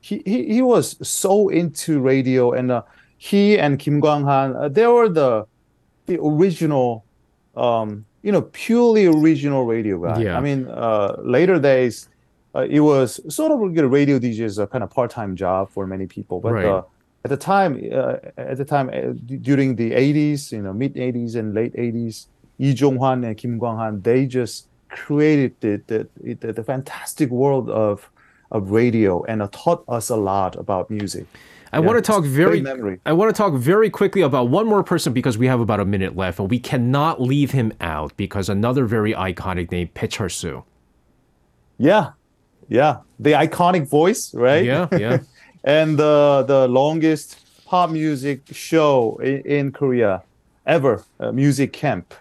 he 0.00 0.22
he 0.24 0.44
he 0.54 0.62
was 0.62 0.96
so 1.06 1.48
into 1.48 2.00
radio, 2.00 2.52
and 2.52 2.70
uh, 2.70 2.82
he 3.18 3.58
and 3.58 3.78
Kim 3.78 4.00
Kwang 4.00 4.24
Han, 4.24 4.56
uh, 4.56 4.68
they 4.68 4.86
were 4.86 5.08
the 5.08 5.46
the 6.06 6.18
original, 6.22 7.04
um, 7.56 8.04
you 8.22 8.32
know, 8.32 8.42
purely 8.42 9.06
original 9.06 9.64
radio 9.64 9.98
guy. 10.02 10.22
Yeah. 10.22 10.38
I 10.38 10.40
mean, 10.40 10.68
uh, 10.68 11.16
later 11.22 11.58
days, 11.58 12.08
uh, 12.54 12.66
it 12.68 12.80
was 12.80 13.20
sort 13.34 13.50
of 13.52 13.60
like 13.60 13.76
a 13.76 13.88
radio 13.88 14.18
DJ 14.18 14.40
is 14.44 14.58
a 14.58 14.66
kind 14.66 14.84
of 14.84 14.90
part-time 14.90 15.34
job 15.36 15.70
for 15.70 15.86
many 15.86 16.06
people. 16.06 16.40
But 16.40 16.52
Right. 16.52 16.66
uh, 16.66 16.82
at 17.24 17.30
the 17.30 17.36
time, 17.36 17.72
uh, 17.92 18.16
at 18.38 18.56
the 18.56 18.64
time 18.64 18.88
uh, 18.88 19.12
d- 19.26 19.36
during 19.38 19.74
the 19.74 19.90
80s, 19.92 20.52
you 20.52 20.62
know, 20.62 20.72
mid 20.72 20.94
80s 20.94 21.34
and 21.34 21.54
late 21.54 21.74
80s, 21.74 22.26
Lee 22.58 22.72
Jong-hwan 22.72 23.24
and 23.24 23.36
Kim 23.36 23.58
Kwang-han, 23.58 24.00
they 24.02 24.26
just 24.26 24.68
created 24.88 25.54
the, 25.60 25.82
the, 25.86 26.34
the, 26.34 26.52
the 26.52 26.64
fantastic 26.64 27.30
world 27.30 27.70
of 27.70 28.10
of 28.52 28.70
radio 28.70 29.24
and 29.24 29.42
uh, 29.42 29.48
taught 29.50 29.84
us 29.88 30.08
a 30.08 30.16
lot 30.16 30.56
about 30.56 30.88
music. 30.88 31.26
I 31.72 31.80
want 31.80 31.96
to 31.96 32.02
talk 32.02 32.24
very. 32.24 32.64
I 33.04 33.12
want 33.12 33.34
to 33.34 33.36
talk 33.36 33.52
very 33.54 33.90
quickly 33.90 34.22
about 34.22 34.48
one 34.48 34.66
more 34.66 34.82
person 34.82 35.12
because 35.12 35.36
we 35.36 35.46
have 35.46 35.60
about 35.60 35.80
a 35.80 35.84
minute 35.84 36.16
left 36.16 36.38
and 36.38 36.48
we 36.50 36.58
cannot 36.58 37.20
leave 37.20 37.50
him 37.50 37.72
out 37.80 38.16
because 38.16 38.48
another 38.48 38.86
very 38.86 39.12
iconic 39.12 39.70
name, 39.70 39.90
Bae 39.92 40.06
Chul-soo. 40.06 40.64
Yeah, 41.76 42.12
yeah, 42.68 42.98
the 43.18 43.32
iconic 43.32 43.88
voice, 43.88 44.32
right? 44.32 44.64
Yeah, 44.64 44.88
yeah. 44.92 45.18
and 45.64 45.98
the 45.98 46.44
the 46.46 46.68
longest 46.68 47.40
pop 47.66 47.90
music 47.90 48.42
show 48.52 49.16
in, 49.22 49.40
in 49.40 49.72
Korea 49.72 50.22
ever, 50.66 51.04
uh, 51.20 51.32
Music 51.32 51.72
Camp. 51.72 52.14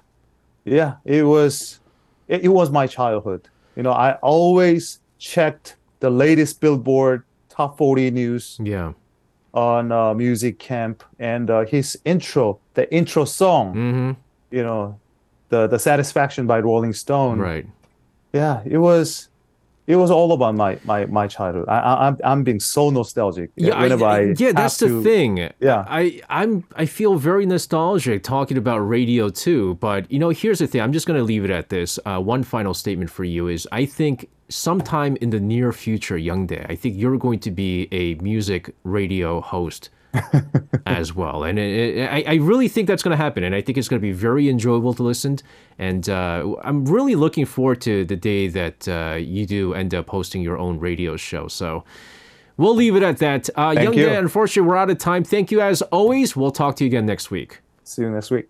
Yeah, 0.65 0.95
it 1.06 1.23
was 1.23 1.80
it, 2.28 2.44
it 2.46 2.48
was 2.50 2.70
my 2.72 2.88
childhood. 2.88 3.48
You 3.76 3.84
know, 3.84 3.92
I 3.92 4.14
always 4.22 5.00
checked 5.20 5.76
the 6.00 6.10
latest 6.10 6.60
Billboard 6.62 7.24
top 7.50 7.78
40 7.78 8.12
news 8.12 8.58
Yeah. 8.62 8.94
on 9.54 9.92
uh, 9.92 10.14
Music 10.14 10.60
Camp 10.60 11.04
and 11.20 11.50
uh, 11.50 11.66
his 11.66 11.98
intro, 12.06 12.60
the 12.74 12.92
intro 12.94 13.26
song, 13.26 13.74
Mm-hmm. 13.76 14.12
you 14.56 14.64
know, 14.64 15.00
the 15.50 15.68
the 15.68 15.80
Satisfaction 15.80 16.48
by 16.48 16.60
Rolling 16.60 16.94
Stone. 16.94 17.40
Right. 17.40 17.66
Yeah, 18.34 18.62
it 18.66 18.78
was 18.80 19.30
it 19.88 19.95
was 19.98 20.10
all 20.12 20.32
about 20.32 20.56
my 20.56 20.78
my 20.84 21.06
my 21.06 21.28
childhood. 21.28 21.65
I, 21.67 21.78
I 21.80 22.08
I'm 22.08 22.17
I'm 22.24 22.43
being 22.43 22.60
so 22.60 22.89
nostalgic 22.89 23.52
Yeah, 23.56 23.80
whenever 23.82 24.06
I, 24.06 24.34
yeah, 24.38 24.52
that's 24.52 24.78
the 24.78 24.88
to- 24.88 25.04
thing. 25.04 25.38
Yeah. 25.60 25.86
I 25.88 26.21
I'm 26.30 26.63
I 26.76 26.86
feel 26.86 27.15
very 27.15 27.45
nostalgic 27.45 28.24
talking 28.24 28.58
about 28.58 28.80
radio 28.80 29.30
too. 29.30 29.76
But 29.76 30.12
you 30.12 30.19
know, 30.19 30.30
here's 30.30 30.60
the 30.60 30.67
thing. 30.67 30.82
I'm 30.82 30.93
just 30.93 31.08
gonna 31.08 31.24
leave 31.24 31.45
it 31.45 31.52
at 31.52 31.69
this. 31.69 32.00
Uh, 32.06 32.19
one 32.19 32.43
final 32.43 32.74
statement 32.74 33.10
for 33.12 33.24
you 33.24 33.48
is: 33.48 33.67
I 33.71 33.86
think 33.86 34.30
sometime 34.50 35.15
in 35.21 35.30
the 35.32 35.39
near 35.39 35.71
future, 35.71 36.17
Young-dae, 36.17 36.65
I 36.69 36.76
think 36.76 36.95
you're 36.98 37.17
going 37.17 37.39
to 37.39 37.52
be 37.52 37.88
a 37.91 38.15
music 38.15 38.74
radio 38.84 39.41
host. 39.41 39.89
As 40.86 41.13
well, 41.13 41.43
and 41.43 41.60
it, 41.60 41.97
it, 41.97 42.10
I, 42.10 42.23
I 42.28 42.36
really 42.36 42.67
think 42.67 42.88
that's 42.88 43.04
going 43.04 43.17
to 43.17 43.23
happen, 43.23 43.43
and 43.43 43.56
I 43.56 43.62
think 43.62 43.78
it's 43.78 43.88
going 43.88 43.99
to 43.99 44.06
be 44.06 44.12
very 44.13 44.49
enjoyable 44.49 44.93
to 44.93 45.04
listen. 45.04 45.38
And 45.78 46.08
uh, 46.10 46.56
I'm 46.63 46.86
really 46.86 47.15
looking 47.15 47.45
forward 47.45 47.82
to 47.82 48.06
the 48.06 48.15
day 48.15 48.47
that 48.47 48.88
uh, 48.88 49.15
you 49.15 49.45
do 49.45 49.73
end 49.73 49.93
up 49.93 50.10
hosting 50.10 50.41
your 50.41 50.58
own 50.58 50.80
radio 50.80 51.17
show. 51.17 51.47
So, 51.47 51.84
We'll 52.58 52.75
leave 52.75 52.95
it 52.95 53.04
at 53.04 53.17
that. 53.17 53.49
Uh, 53.56 53.73
Thank 53.73 53.84
Young 53.84 53.93
you. 53.95 54.06
Dan, 54.06 54.23
unfortunately, 54.23 54.69
we're 54.69 54.78
out 54.78 54.89
of 54.89 54.97
time. 54.97 55.23
Thank 55.23 55.51
you 55.51 55.62
as 55.62 55.82
always. 55.82 56.36
We'll 56.36 56.51
talk 56.51 56.78
to 56.78 56.84
you 56.84 56.88
again 56.88 57.06
next 57.06 57.30
week. 57.30 57.60
See 57.84 58.01
you 58.01 58.10
next 58.10 58.32
week. 58.32 58.49